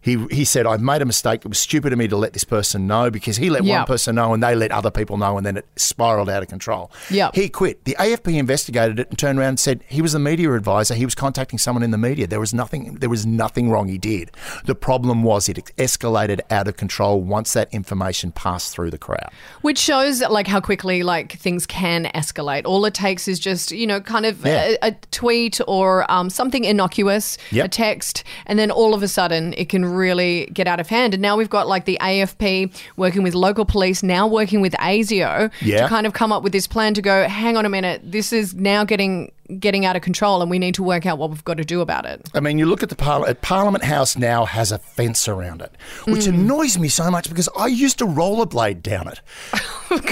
He, 0.00 0.16
he 0.30 0.44
said, 0.44 0.64
I've 0.64 0.80
made 0.80 1.02
a 1.02 1.04
mistake. 1.04 1.40
It 1.44 1.48
was 1.48 1.58
stupid 1.58 1.92
of 1.92 1.98
me 1.98 2.06
to 2.08 2.16
let 2.16 2.32
this 2.32 2.44
person 2.44 2.86
know 2.86 3.10
because 3.10 3.36
he 3.36 3.50
let 3.50 3.64
Yeah. 3.64 3.78
one 3.78 3.86
person 3.86 4.14
know 4.14 4.32
and 4.32 4.42
they 4.42 4.54
let 4.54 4.70
other 4.70 4.90
people 4.92 5.16
know 5.16 5.36
and 5.36 5.44
then 5.44 5.56
it 5.56 5.66
spiraled 5.76 6.30
out 6.30 6.42
of 6.42 6.48
control. 6.48 6.90
Yeah. 7.10 7.30
He 7.34 7.48
quit. 7.48 7.84
The 7.84 7.96
AFP 7.98 8.38
investigated 8.38 9.00
it 9.00 9.08
and 9.10 9.18
turned 9.18 9.38
around 9.38 9.48
and 9.48 9.60
said 9.60 9.82
he 9.88 10.00
was 10.00 10.12
the 10.12 10.18
media 10.20 10.52
advisor. 10.54 10.94
He 10.94 11.04
was 11.04 11.14
contacting 11.16 11.58
someone 11.58 11.82
in 11.82 11.90
the 11.90 11.98
media. 11.98 12.26
There 12.28 12.38
was 12.40 12.54
nothing 12.54 12.94
there 12.96 13.10
was 13.10 13.26
nothing 13.26 13.70
wrong 13.70 13.88
he 13.88 13.98
did. 13.98 14.30
The 14.66 14.74
problem 14.76 15.24
was 15.24 15.48
it 15.48 15.58
escalated 15.76 16.40
out 16.50 16.68
of 16.68 16.76
control 16.76 17.20
once 17.20 17.52
that 17.54 17.68
information 17.74 18.30
passed 18.30 18.72
through 18.72 18.90
the 18.90 18.98
crowd. 18.98 19.30
Which 19.62 19.78
shows 19.78 20.20
like 20.22 20.46
how 20.46 20.60
quickly 20.60 21.02
like 21.02 21.32
things 21.38 21.66
can 21.66 22.04
escalate. 22.14 22.62
All 22.66 22.84
it 22.84 22.94
takes 22.94 23.26
is 23.26 23.40
just 23.40 23.72
you 23.72 23.86
know 23.86 24.00
kind 24.00 24.26
of 24.26 24.46
Yeah. 24.46 24.74
a, 24.82 24.88
a 24.88 24.92
tweet 25.10 25.60
or 25.66 26.10
um, 26.10 26.30
something 26.30 26.64
innocuous, 26.64 27.36
Yep. 27.50 27.64
a 27.66 27.68
text, 27.68 28.22
and 28.46 28.58
then 28.58 28.70
all 28.70 28.94
of 28.94 29.02
a 29.02 29.08
sudden 29.08 29.54
it 29.54 29.68
can 29.68 29.87
really 29.88 30.46
get 30.52 30.66
out 30.66 30.80
of 30.80 30.88
hand. 30.88 31.14
And 31.14 31.20
now 31.22 31.36
we've 31.36 31.50
got 31.50 31.66
like 31.66 31.84
the 31.84 31.98
AFP 32.00 32.72
working 32.96 33.22
with 33.22 33.34
local 33.34 33.64
police, 33.64 34.02
now 34.02 34.26
working 34.26 34.60
with 34.60 34.72
ASIO 34.74 35.50
Yeah. 35.60 35.82
to 35.82 35.88
kind 35.88 36.06
of 36.06 36.12
come 36.12 36.32
up 36.32 36.42
with 36.42 36.52
this 36.52 36.66
plan 36.66 36.94
to 36.94 37.02
go. 37.02 37.26
Hang 37.28 37.56
on 37.56 37.64
a 37.66 37.68
minute, 37.68 38.00
this 38.04 38.32
is 38.32 38.54
now 38.54 38.84
getting 38.84 39.32
getting 39.58 39.86
out 39.86 39.96
of 39.96 40.02
control, 40.02 40.42
and 40.42 40.50
we 40.50 40.58
need 40.58 40.74
to 40.74 40.82
work 40.82 41.06
out 41.06 41.18
what 41.18 41.30
we've 41.30 41.44
got 41.44 41.56
to 41.56 41.64
do 41.64 41.80
about 41.80 42.04
it. 42.04 42.28
I 42.34 42.40
mean, 42.40 42.58
you 42.58 42.66
look 42.66 42.82
at 42.82 42.88
the 42.88 42.96
Parliament. 42.96 43.40
Parliament 43.40 43.84
House 43.84 44.16
now 44.16 44.44
has 44.44 44.72
a 44.72 44.78
fence 44.78 45.26
around 45.28 45.62
it, 45.62 45.72
which 46.06 46.22
Mm. 46.24 46.34
annoys 46.34 46.78
me 46.78 46.88
so 46.88 47.10
much 47.10 47.28
because 47.28 47.48
I 47.58 47.66
used 47.66 47.98
to 47.98 48.06
rollerblade 48.06 48.82
down 48.82 49.08
it. 49.08 49.20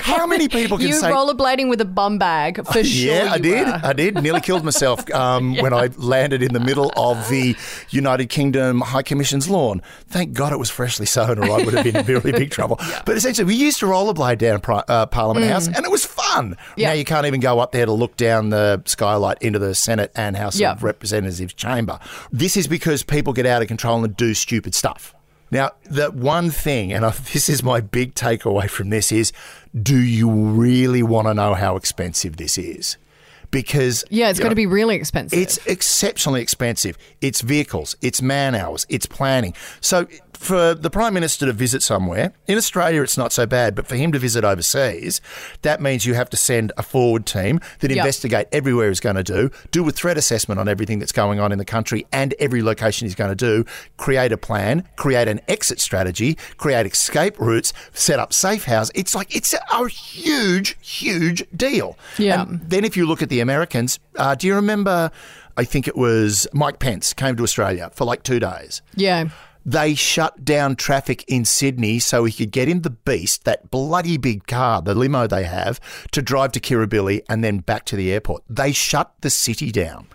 How 0.03 0.27
many 0.27 0.49
people 0.59 0.79
can 0.79 0.87
You 0.89 0.95
say 0.95 1.11
rollerblading 1.11 1.69
with 1.69 1.81
a 1.81 1.85
bum 1.85 2.19
bag 2.19 2.65
for 2.67 2.83
sure. 2.85 3.15
Yeah, 3.15 3.33
I 3.33 3.39
did. 3.39 3.67
were. 3.67 3.81
I 3.83 3.93
did. 3.93 4.23
Nearly 4.23 4.41
killed 4.41 4.65
myself 4.65 5.09
um, 5.15 5.55
when 5.57 5.73
I 5.73 5.91
landed 5.97 6.43
in 6.43 6.53
the 6.55 6.61
middle 6.61 6.93
of 6.97 7.29
the 7.29 7.55
United 7.91 8.29
Kingdom 8.31 8.81
High 8.81 9.03
Commission's 9.03 9.49
lawn. 9.51 9.83
Thank 10.09 10.33
God 10.33 10.53
it 10.53 10.59
was 10.59 10.71
freshly 10.71 11.07
sown, 11.07 11.39
or 11.39 11.45
I 11.51 11.63
would 11.63 11.75
have 11.75 11.85
been 11.85 11.97
in 11.97 12.07
really 12.07 12.33
big 12.33 12.51
trouble. 12.51 12.79
But 13.05 13.17
essentially, 13.17 13.45
we 13.47 13.55
used 13.55 13.81
to 13.81 13.87
rollerblade 13.87 14.39
down 14.39 14.61
uh, 14.89 15.07
Parliament 15.07 15.47
House, 15.51 15.67
and 15.67 15.85
it 15.85 15.91
was 15.91 16.05
fun. 16.07 16.53
Mm. 16.53 16.57
Yeah. 16.77 16.89
Now 16.89 16.95
you 16.95 17.05
can't 17.05 17.27
even 17.27 17.41
go 17.41 17.59
up 17.61 17.73
there 17.73 17.87
to 17.87 17.93
look 17.93 18.17
down 18.17 18.51
the 18.51 18.81
into 19.41 19.59
the 19.59 19.75
Senate 19.75 20.11
and 20.15 20.37
House 20.37 20.59
Yeah. 20.59 20.73
of 20.73 20.83
Representatives 20.83 21.55
chamber. 21.55 21.99
This 22.33 22.57
is 22.57 22.67
because 22.67 23.03
people 23.03 23.33
get 23.33 23.47
out 23.47 23.63
of 23.63 23.69
control 23.69 24.05
and 24.05 24.17
do 24.17 24.35
stupid 24.35 24.75
stuff. 24.75 25.15
Now, 25.51 25.71
the 25.85 26.11
one 26.11 26.51
thing, 26.51 26.93
and 26.93 27.05
I, 27.07 27.11
this 27.33 27.49
is 27.49 27.63
my 27.63 27.81
big 27.81 28.15
takeaway 28.15 28.69
from 28.69 28.91
this, 28.91 29.13
is 29.13 29.33
do 29.81 29.97
you 29.99 30.31
really 30.31 31.03
want 31.03 31.29
to 31.29 31.35
know 31.35 31.55
how 31.55 31.77
expensive 31.77 32.37
this 32.37 32.59
is? 32.59 32.97
Because 33.53 34.05
Yeah, 34.11 34.29
it's 34.29 34.41
going 34.41 34.47
know, 34.47 34.51
to 34.51 34.57
be 34.57 34.67
really 34.67 34.97
expensive. 34.97 35.39
it's 35.39 35.59
exceptionally 35.67 36.43
expensive. 36.43 36.99
It's 37.21 37.43
vehicles, 37.43 37.97
it's 38.03 38.21
man 38.21 38.57
hours, 38.57 38.87
it's 38.89 39.07
planning. 39.07 39.55
So 39.81 40.09
for 40.39 40.75
the 40.75 40.91
Prime 40.91 41.15
Minister 41.15 41.47
to 41.47 41.53
visit 41.53 41.83
somewhere, 41.83 42.33
in 42.47 42.57
Australia 42.59 43.03
it's 43.03 43.17
not 43.17 43.33
so 43.33 43.47
bad, 43.47 43.75
but 43.75 43.87
for 43.87 43.97
him 43.97 44.13
to 44.13 44.19
visit 44.19 44.45
overseas, 44.45 45.21
that 45.63 45.81
means 45.81 46.07
you 46.07 46.15
have 46.15 46.31
to 46.31 46.37
send 46.37 46.73
a 46.77 46.83
forward 46.83 47.27
team 47.27 47.61
that 47.81 47.91
Yep. 47.91 47.97
investigate 47.99 48.47
everywhere 48.53 48.89
he's 48.89 49.01
going 49.01 49.17
to 49.17 49.25
do, 49.25 49.51
do 49.71 49.87
a 49.89 49.91
threat 49.91 50.17
assessment 50.19 50.61
on 50.61 50.69
everything 50.69 50.99
that's 50.99 51.13
going 51.13 51.41
on 51.41 51.53
in 51.53 51.59
the 51.59 51.65
country 51.65 52.07
and 52.13 52.35
every 52.39 52.63
location 52.63 53.07
he's 53.07 53.15
going 53.15 53.31
to 53.31 53.35
do, 53.37 53.65
create 53.97 54.33
a 54.33 54.37
plan, 54.37 54.87
create 54.97 55.29
an 55.29 55.41
exit 55.49 55.81
strategy, 55.81 56.37
create 56.57 56.87
escape 56.87 57.39
routes, 57.39 57.73
set 57.93 58.19
up 58.19 58.33
safe 58.33 58.65
house. 58.65 58.91
It's 58.95 59.15
like 59.15 59.35
it's 59.35 59.53
a, 59.55 59.61
a 59.73 59.89
huge, 59.89 60.77
huge 60.81 61.45
deal. 61.57 61.97
Yeah. 62.19 62.43
And 62.43 62.61
then 62.69 62.85
if 62.85 62.97
you 62.97 63.07
look 63.07 63.23
at 63.23 63.29
the 63.29 63.41
Americans, 63.41 63.99
uh, 64.17 64.35
do 64.35 64.47
you 64.47 64.55
remember? 64.55 65.11
I 65.59 65.65
think 65.65 65.89
it 65.89 65.97
was 65.97 66.47
Mike 66.53 66.79
Pence 66.81 67.15
came 67.15 67.35
to 67.37 67.43
Australia 67.43 67.91
for 67.95 68.05
like 68.05 68.23
two 68.23 68.39
days. 68.39 68.83
yeah. 68.95 69.29
They 69.69 69.97
shut 69.97 70.45
down 70.45 70.77
traffic 70.77 71.25
in 71.27 71.45
Sydney 71.45 71.99
so 71.99 72.25
he 72.25 72.33
could 72.33 72.53
get 72.53 72.69
in 72.69 72.83
the 72.83 72.91
Beast, 72.91 73.45
that 73.45 73.69
bloody 73.69 74.17
big 74.17 74.47
car, 74.47 74.81
the 74.81 74.95
limo 74.95 75.27
they 75.27 75.43
have, 75.43 75.81
to 76.13 76.23
drive 76.23 76.53
to 76.53 76.61
Kirribilli 76.61 77.23
and 77.29 77.43
then 77.43 77.59
back 77.59 77.85
to 77.87 77.97
the 77.97 78.13
airport. 78.13 78.45
They 78.49 78.71
shut 78.71 79.13
the 79.23 79.29
city 79.31 79.73
down 79.73 80.07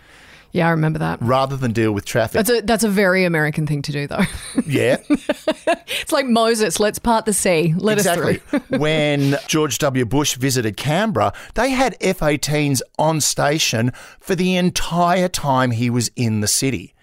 Yeah, 0.54 0.68
I 0.68 0.72
remember 0.72 1.00
that. 1.00 1.22
rather 1.22 1.58
than 1.58 1.74
deal 1.74 1.92
with 1.92 2.06
traffic. 2.06 2.34
That's 2.46 2.50
a 2.50 2.62
that's 2.62 2.84
a 2.86 2.90
very 2.90 3.26
American 3.26 3.68
thing 3.68 3.82
to 3.82 3.92
do, 3.92 4.08
though. 4.08 4.24
yeah, 4.66 4.98
it's 5.10 6.14
like 6.14 6.26
Moses. 6.28 6.80
Let's 6.80 7.00
part 7.00 7.26
the 7.26 7.34
sea. 7.34 7.74
Let 7.78 7.98
exactly. 7.98 8.40
us 8.54 8.62
through. 8.64 8.78
when 8.80 9.36
George 9.48 9.78
W. 9.80 10.06
Bush 10.06 10.36
visited 10.38 10.78
Canberra, 10.78 11.34
they 11.56 11.72
had 11.72 11.98
F 12.00 12.20
18s 12.20 12.82
on 12.98 13.20
station 13.20 13.92
for 14.22 14.34
the 14.34 14.56
entire 14.56 15.28
time 15.28 15.72
he 15.72 15.90
was 15.90 16.10
in 16.16 16.40
the 16.40 16.48
city. 16.48 16.94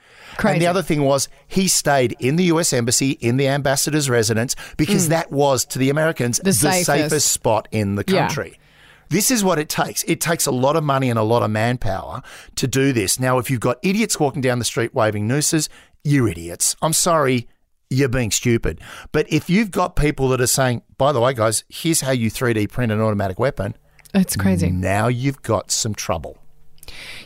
And 0.44 0.60
the 0.62 0.66
other 0.66 0.82
thing 0.82 1.02
was 1.02 1.28
he 1.46 1.68
stayed 1.68 2.16
in 2.20 2.36
the 2.36 2.44
US 2.44 2.72
Embassy, 2.72 3.12
in 3.12 3.36
the 3.36 3.48
ambassador's 3.48 4.08
residence, 4.08 4.54
because 4.76 5.08
that 5.08 5.30
was, 5.32 5.64
to 5.66 5.78
the 5.78 5.90
Americans, 5.90 6.38
the, 6.42 6.50
Mm. 6.50 6.84
safest. 6.84 7.26
spot 7.32 7.68
in 7.70 7.94
the 7.96 8.04
Yeah. 8.06 8.26
country. 8.26 8.58
This 9.10 9.30
is 9.30 9.42
what 9.42 9.58
it 9.58 9.68
takes. 9.68 10.02
It 10.04 10.20
takes 10.20 10.44
a 10.46 10.50
lot 10.50 10.76
of 10.76 10.84
money 10.84 11.08
and 11.10 11.18
a 11.18 11.22
lot 11.22 11.42
of 11.42 11.50
manpower 11.50 12.22
to 12.56 12.66
do 12.66 12.92
this. 12.92 13.18
Now, 13.18 13.38
if 13.38 13.50
you've 13.50 13.60
got 13.60 13.78
idiots 13.82 14.20
walking 14.20 14.42
down 14.42 14.58
the 14.58 14.64
street 14.66 14.94
waving 14.94 15.26
nooses, 15.26 15.68
you're 16.04 16.28
idiots. 16.28 16.76
I'm 16.82 16.92
sorry, 16.92 17.48
you're 17.90 18.10
being 18.10 18.30
stupid. 18.30 18.80
But 19.12 19.26
if 19.32 19.48
you've 19.48 19.70
got 19.70 19.96
people 19.96 20.28
that 20.28 20.40
are 20.42 20.46
saying, 20.46 20.82
by 20.98 21.12
the 21.12 21.20
way, 21.20 21.32
guys, 21.32 21.64
here's 21.70 22.02
how 22.02 22.10
you 22.10 22.30
3D 22.30 22.66
print 22.66 22.92
an 22.92 23.00
automatic 23.00 23.38
weapon, 23.38 23.74
It's 24.14 24.36
crazy. 24.36 24.70
Now 24.70 25.08
you've 25.08 25.40
got 25.42 25.70
some 25.70 25.94
trouble. 25.94 26.36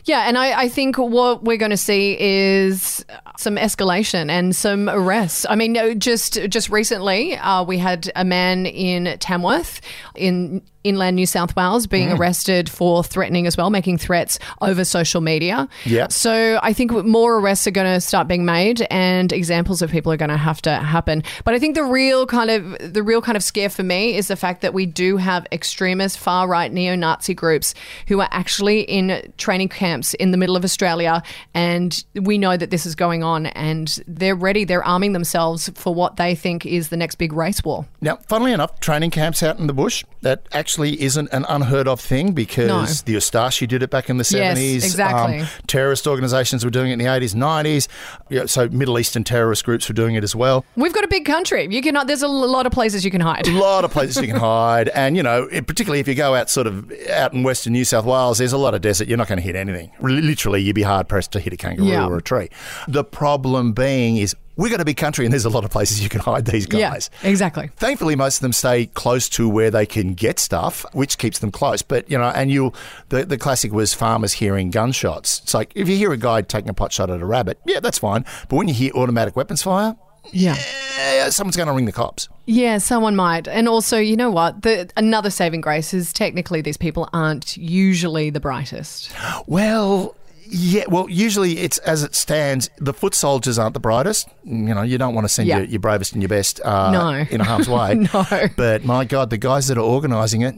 Yeah, 0.05 0.27
and 0.27 0.37
I, 0.37 0.63
I 0.63 0.69
think 0.69 0.97
what 0.97 1.43
we're 1.43 1.57
going 1.57 1.71
to 1.71 1.77
see 1.77 2.17
is 2.19 3.05
some 3.37 3.55
escalation 3.55 4.29
and 4.29 4.55
some 4.55 4.89
arrests. 4.89 5.45
I 5.49 5.55
mean, 5.55 5.99
just 5.99 6.33
just 6.49 6.69
recently, 6.69 7.35
uh, 7.37 7.63
we 7.63 7.77
had 7.77 8.11
a 8.15 8.25
man 8.25 8.65
in 8.65 9.17
Tamworth 9.19 9.81
in 10.15 10.61
inland 10.83 11.15
New 11.15 11.25
South 11.25 11.55
Wales 11.55 11.87
being 11.87 12.09
Mm. 12.09 12.19
arrested 12.19 12.69
for 12.69 13.03
threatening 13.03 13.47
as 13.47 13.55
well, 13.57 13.69
making 13.69 13.97
threats 13.97 14.39
over 14.61 14.83
social 14.83 15.21
media. 15.21 15.67
Yeah. 15.85 16.07
So 16.09 16.59
I 16.61 16.73
think 16.73 16.91
more 17.05 17.37
arrests 17.39 17.65
are 17.67 17.71
going 17.71 17.91
to 17.93 18.01
start 18.01 18.27
being 18.27 18.45
made, 18.45 18.85
and 18.89 19.31
examples 19.31 19.81
of 19.81 19.91
people 19.91 20.11
are 20.11 20.17
going 20.17 20.29
to 20.29 20.37
have 20.37 20.61
to 20.63 20.75
happen. 20.75 21.23
But 21.45 21.53
I 21.53 21.59
think 21.59 21.75
the 21.75 21.83
real 21.83 22.25
kind 22.25 22.49
of 22.49 22.93
the 22.93 23.03
real 23.03 23.21
kind 23.21 23.35
of 23.37 23.43
scare 23.43 23.69
for 23.69 23.83
me 23.83 24.15
is 24.15 24.27
the 24.27 24.35
fact 24.35 24.61
that 24.61 24.73
we 24.73 24.85
do 24.85 25.17
have 25.17 25.47
extremist 25.51 26.19
far 26.19 26.47
right 26.47 26.71
neo 26.71 26.95
Nazi 26.95 27.33
groups 27.33 27.73
who 28.07 28.19
are 28.19 28.29
actually 28.31 28.81
in 28.81 29.31
training 29.37 29.69
camps 29.69 30.13
in 30.15 30.31
the 30.31 30.37
middle 30.37 30.55
of 30.55 30.63
Australia, 30.63 31.21
and 31.53 32.03
we 32.15 32.37
know 32.37 32.57
that 32.57 32.71
this 32.71 32.85
is 32.85 32.95
going 32.95 33.23
on, 33.23 33.45
and 33.47 34.03
they're 34.07 34.35
ready. 34.35 34.65
They're 34.65 34.83
arming 34.83 35.13
themselves 35.13 35.69
for 35.75 35.93
what 35.93 36.17
they 36.17 36.35
think 36.35 36.65
is 36.65 36.89
the 36.89 36.97
next 36.97 37.15
big 37.15 37.33
race 37.33 37.63
war. 37.63 37.85
Now, 38.01 38.17
funnily 38.27 38.51
enough, 38.51 38.79
training 38.79 39.11
camps 39.11 39.41
out 39.43 39.59
in 39.59 39.67
the 39.67 39.73
bush, 39.73 40.03
that 40.21 40.41
actually 40.51 40.72
isn't 40.79 41.29
an 41.31 41.45
unheard 41.49 41.87
of 41.87 41.99
thing 41.99 42.31
because 42.33 42.67
No. 42.67 42.85
the 42.85 43.15
Ustashi 43.15 43.67
did 43.67 43.83
it 43.83 43.89
back 43.89 44.09
in 44.09 44.17
the 44.17 44.23
70s. 44.23 44.73
Yes, 44.73 44.83
exactly. 44.85 45.39
Um, 45.39 45.47
terrorist 45.67 46.07
organizations 46.07 46.63
were 46.65 46.71
doing 46.71 46.89
it 46.89 46.93
in 46.93 46.99
the 46.99 47.05
80s, 47.05 47.33
90s. 47.35 47.87
Yeah, 48.29 48.45
so 48.45 48.67
Middle 48.69 48.97
Eastern 48.99 49.23
terrorist 49.23 49.63
groups 49.63 49.87
were 49.87 49.93
doing 49.93 50.15
it 50.15 50.23
as 50.23 50.35
well. 50.35 50.65
We've 50.75 50.93
got 50.93 51.03
a 51.03 51.07
big 51.07 51.25
country. 51.25 51.67
You 51.69 51.81
cannot. 51.81 52.07
There's 52.07 52.21
a 52.23 52.27
lot 52.27 52.65
of 52.65 52.71
places 52.71 53.03
you 53.05 53.11
can 53.11 53.21
hide. 53.21 53.47
A 53.47 53.51
lot 53.51 53.85
of 53.85 53.91
places 53.97 54.17
you 54.17 54.27
can 54.27 54.39
hide. 54.39 54.89
And, 54.89 55.15
you 55.17 55.23
know, 55.23 55.47
it- 55.51 55.67
particularly 55.67 55.99
if 55.99 56.07
you 56.07 56.15
go 56.15 56.35
out 56.35 56.49
sort 56.49 56.67
of 56.67 56.91
out 57.11 57.33
in 57.33 57.43
Western 57.43 57.73
New 57.73 57.85
South 57.85 58.05
Wales, 58.05 58.37
there's 58.39 58.53
a 58.53 58.57
lot 58.57 58.73
of 58.73 58.81
desert. 58.81 59.07
You're 59.07 59.17
not 59.17 59.27
going 59.27 59.37
to 59.39 59.43
hit 59.43 59.55
anything. 59.55 59.91
Literally, 60.01 60.61
you'd 60.61 60.75
be 60.75 60.83
hard 60.83 61.07
pressed 61.07 61.31
to 61.33 61.39
hit 61.39 61.53
a 61.53 61.57
kangaroo 61.57 61.87
Yeah. 61.87 62.05
or 62.07 62.17
a 62.17 62.21
tree. 62.21 62.49
The 62.87 63.03
problem 63.03 63.73
being 63.73 64.17
is 64.17 64.35
we've 64.55 64.71
got 64.71 64.77
to 64.77 64.85
be 64.85 64.93
country 64.93 65.25
and 65.25 65.33
there's 65.33 65.45
a 65.45 65.49
lot 65.49 65.63
of 65.63 65.71
places 65.71 66.01
you 66.03 66.09
can 66.09 66.19
hide 66.21 66.45
these 66.45 66.65
guys. 66.65 67.09
Yeah, 67.23 67.29
exactly. 67.29 67.69
Thankfully, 67.77 68.15
most 68.15 68.37
of 68.37 68.41
them 68.41 68.53
stay 68.53 68.85
close 68.87 69.27
to 69.29 69.49
where 69.49 69.71
they 69.71 69.85
can 69.85 70.13
get 70.13 70.39
stuff, 70.39 70.85
which 70.93 71.17
keeps 71.17 71.39
them 71.39 71.51
close. 71.51 71.81
But 71.81 72.09
you 72.09 72.17
know, 72.17 72.25
and 72.35 72.51
you, 72.51 72.71
the 73.09 73.25
the 73.25 73.37
classic 73.37 73.71
was 73.71 73.93
farmers 73.93 74.33
hearing 74.33 74.69
gunshots. 74.69 75.39
It's 75.43 75.53
like 75.53 75.71
if 75.75 75.87
you 75.89 75.97
hear 75.97 76.11
a 76.13 76.17
guy 76.17 76.41
taking 76.41 76.69
a 76.69 76.73
pot 76.73 76.91
shot 76.91 77.09
at 77.09 77.21
a 77.21 77.25
rabbit, 77.25 77.59
yeah, 77.65 77.79
that's 77.79 77.97
fine. 77.99 78.25
But 78.49 78.55
when 78.57 78.67
you 78.67 78.73
hear 78.73 78.91
automatic 78.93 79.35
weapons 79.35 79.61
fire, 79.63 79.95
Yeah. 80.31 80.55
eh, 80.99 81.29
someone's 81.29 81.55
going 81.57 81.67
to 81.67 81.73
ring 81.73 81.85
the 81.85 81.91
cops. 81.91 82.29
Yeah, 82.45 82.77
someone 82.77 83.15
might. 83.15 83.47
And 83.47 83.67
also, 83.69 83.97
you 83.97 84.15
know 84.15 84.29
what? 84.31 84.61
The 84.61 84.89
another 84.97 85.29
saving 85.29 85.61
grace 85.61 85.93
is 85.93 86.11
technically 86.13 86.61
these 86.61 86.77
people 86.77 87.09
aren't 87.13 87.57
usually 87.57 88.29
the 88.29 88.39
brightest. 88.39 89.11
Well. 89.47 90.15
Yeah, 90.47 90.83
well, 90.87 91.09
usually 91.09 91.59
it's 91.59 91.77
as 91.79 92.03
it 92.03 92.15
stands. 92.15 92.69
The 92.77 92.93
foot 92.93 93.15
soldiers 93.15 93.57
aren't 93.57 93.73
the 93.73 93.79
brightest. 93.79 94.27
You 94.43 94.73
know, 94.73 94.81
you 94.83 94.97
don't 94.97 95.15
want 95.15 95.25
to 95.25 95.29
send 95.29 95.47
Yeah. 95.47 95.57
your, 95.59 95.65
your 95.67 95.79
bravest 95.79 96.13
and 96.13 96.21
your 96.21 96.29
best 96.29 96.59
uh, 96.63 96.91
No. 96.91 97.09
in 97.29 97.39
harm's 97.39 97.69
way. 97.69 97.95
No. 98.13 98.25
But 98.57 98.83
my 98.85 99.05
God, 99.05 99.29
the 99.29 99.37
guys 99.37 99.67
that 99.67 99.77
are 99.77 99.81
organising 99.81 100.41
it, 100.41 100.55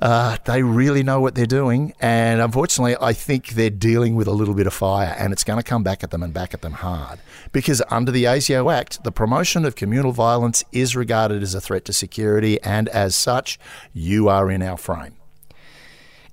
uh, 0.00 0.36
they 0.44 0.62
really 0.62 1.02
know 1.02 1.20
what 1.20 1.34
they're 1.34 1.46
doing. 1.46 1.92
And 2.00 2.40
unfortunately, 2.40 2.96
I 3.00 3.12
think 3.12 3.48
they're 3.50 3.70
dealing 3.70 4.14
with 4.14 4.26
a 4.28 4.32
little 4.32 4.54
bit 4.54 4.66
of 4.66 4.72
fire, 4.74 5.14
and 5.18 5.32
it's 5.32 5.44
going 5.44 5.58
to 5.58 5.62
come 5.64 5.82
back 5.82 6.02
at 6.04 6.10
them 6.10 6.22
and 6.22 6.32
back 6.32 6.54
at 6.54 6.62
them 6.62 6.72
hard. 6.72 7.18
Because 7.52 7.82
under 7.90 8.10
the 8.12 8.24
ASIO 8.24 8.72
Act, 8.72 9.02
the 9.04 9.12
promotion 9.12 9.64
of 9.64 9.74
communal 9.76 10.12
violence 10.12 10.64
is 10.72 10.94
regarded 10.96 11.42
as 11.42 11.54
a 11.54 11.60
threat 11.60 11.84
to 11.86 11.92
security, 11.92 12.60
and 12.62 12.88
as 12.90 13.14
such, 13.16 13.58
you 13.92 14.28
are 14.28 14.50
in 14.50 14.62
our 14.62 14.76
frame. 14.76 15.14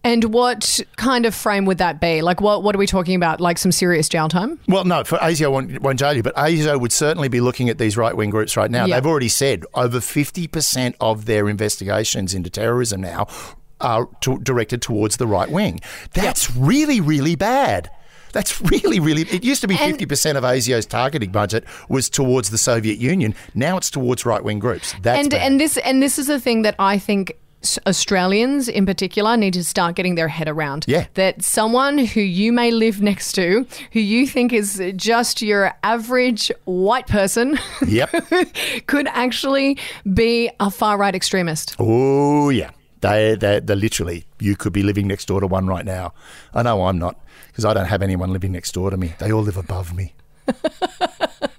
And 0.05 0.23
what 0.25 0.79
kind 0.97 1.25
of 1.25 1.33
frame 1.33 1.65
would 1.65 1.79
that 1.79 1.99
be? 1.99 2.21
Like, 2.21 2.39
what 2.39 2.61
what 2.61 2.75
are 2.75 2.77
we 2.77 2.85
talking 2.85 3.15
about? 3.15 3.41
Like 3.41 3.57
some 3.57 3.71
serious 3.71 4.07
jail 4.07 4.29
time? 4.29 4.59
Well, 4.67 4.85
no, 4.85 5.03
for 5.03 5.17
ASIO 5.17 5.51
won't, 5.51 5.81
won't 5.81 5.97
jail 5.97 6.13
you, 6.13 6.21
but 6.21 6.35
ASIO 6.35 6.79
would 6.79 6.91
certainly 6.91 7.27
be 7.27 7.41
looking 7.41 7.69
at 7.69 7.79
these 7.79 7.97
right 7.97 8.15
wing 8.15 8.29
groups 8.29 8.55
right 8.55 8.69
now. 8.69 8.85
Yeah. 8.85 8.99
They've 8.99 9.09
already 9.09 9.29
said 9.29 9.65
over 9.73 9.97
50% 9.97 10.93
of 11.01 11.25
their 11.25 11.49
investigations 11.49 12.35
into 12.35 12.51
terrorism 12.51 13.01
now 13.01 13.25
are 13.81 14.07
to, 14.21 14.37
directed 14.37 14.83
towards 14.83 15.17
the 15.17 15.25
right 15.25 15.49
wing. 15.49 15.79
That's 16.13 16.55
really, 16.55 17.01
really 17.01 17.35
bad. 17.35 17.89
That's 18.31 18.61
really, 18.61 18.99
really. 18.99 19.23
It 19.23 19.43
used 19.43 19.61
to 19.61 19.67
be 19.67 19.75
50% 19.75 20.35
of 20.35 20.43
ASIO's 20.43 20.85
targeting 20.85 21.31
budget 21.31 21.63
was 21.89 22.09
towards 22.11 22.51
the 22.51 22.59
Soviet 22.59 22.99
Union. 22.99 23.33
Now 23.55 23.77
it's 23.77 23.89
towards 23.89 24.23
right 24.23 24.43
wing 24.43 24.59
groups. 24.59 24.93
That's 25.01 25.19
and 25.19 25.31
bad. 25.31 25.41
and 25.41 25.59
this 25.59 25.77
and 25.77 26.03
this 26.03 26.19
is 26.19 26.27
the 26.27 26.39
thing 26.39 26.61
that 26.61 26.75
I 26.77 26.99
think 26.99 27.37
Australians 27.87 28.67
in 28.67 28.85
particular 28.85 29.37
need 29.37 29.53
to 29.53 29.63
start 29.63 29.95
getting 29.95 30.15
their 30.15 30.27
head 30.27 30.47
around. 30.47 30.85
Yeah. 30.87 31.07
That 31.15 31.43
someone 31.43 31.97
who 31.97 32.21
you 32.21 32.51
may 32.51 32.71
live 32.71 33.01
next 33.01 33.33
to, 33.33 33.65
who 33.91 33.99
you 33.99 34.27
think 34.27 34.53
is 34.53 34.81
just 34.95 35.41
your 35.41 35.73
average 35.83 36.51
white 36.65 37.07
person, 37.07 37.57
Yep. 37.87 38.09
could 38.87 39.07
actually 39.07 39.77
be 40.13 40.49
a 40.59 40.69
far 40.71 40.97
right 40.97 41.15
extremist. 41.15 41.75
Oh, 41.79 42.49
yeah. 42.49 42.71
They, 43.01 43.35
they, 43.35 43.59
they 43.59 43.75
literally, 43.75 44.25
you 44.39 44.55
could 44.55 44.73
be 44.73 44.81
living 44.81 45.07
next 45.07 45.25
door 45.25 45.39
to 45.41 45.47
one 45.47 45.67
right 45.67 45.85
now. 45.85 46.13
I 46.53 46.63
know 46.63 46.85
I'm 46.87 46.97
not 46.97 47.19
because 47.47 47.65
I 47.65 47.73
don't 47.73 47.85
have 47.85 48.01
anyone 48.01 48.31
living 48.33 48.51
next 48.53 48.73
door 48.73 48.89
to 48.89 48.97
me. 48.97 49.13
They 49.19 49.31
all 49.31 49.43
live 49.43 49.57
above 49.57 49.93
me. 49.95 50.13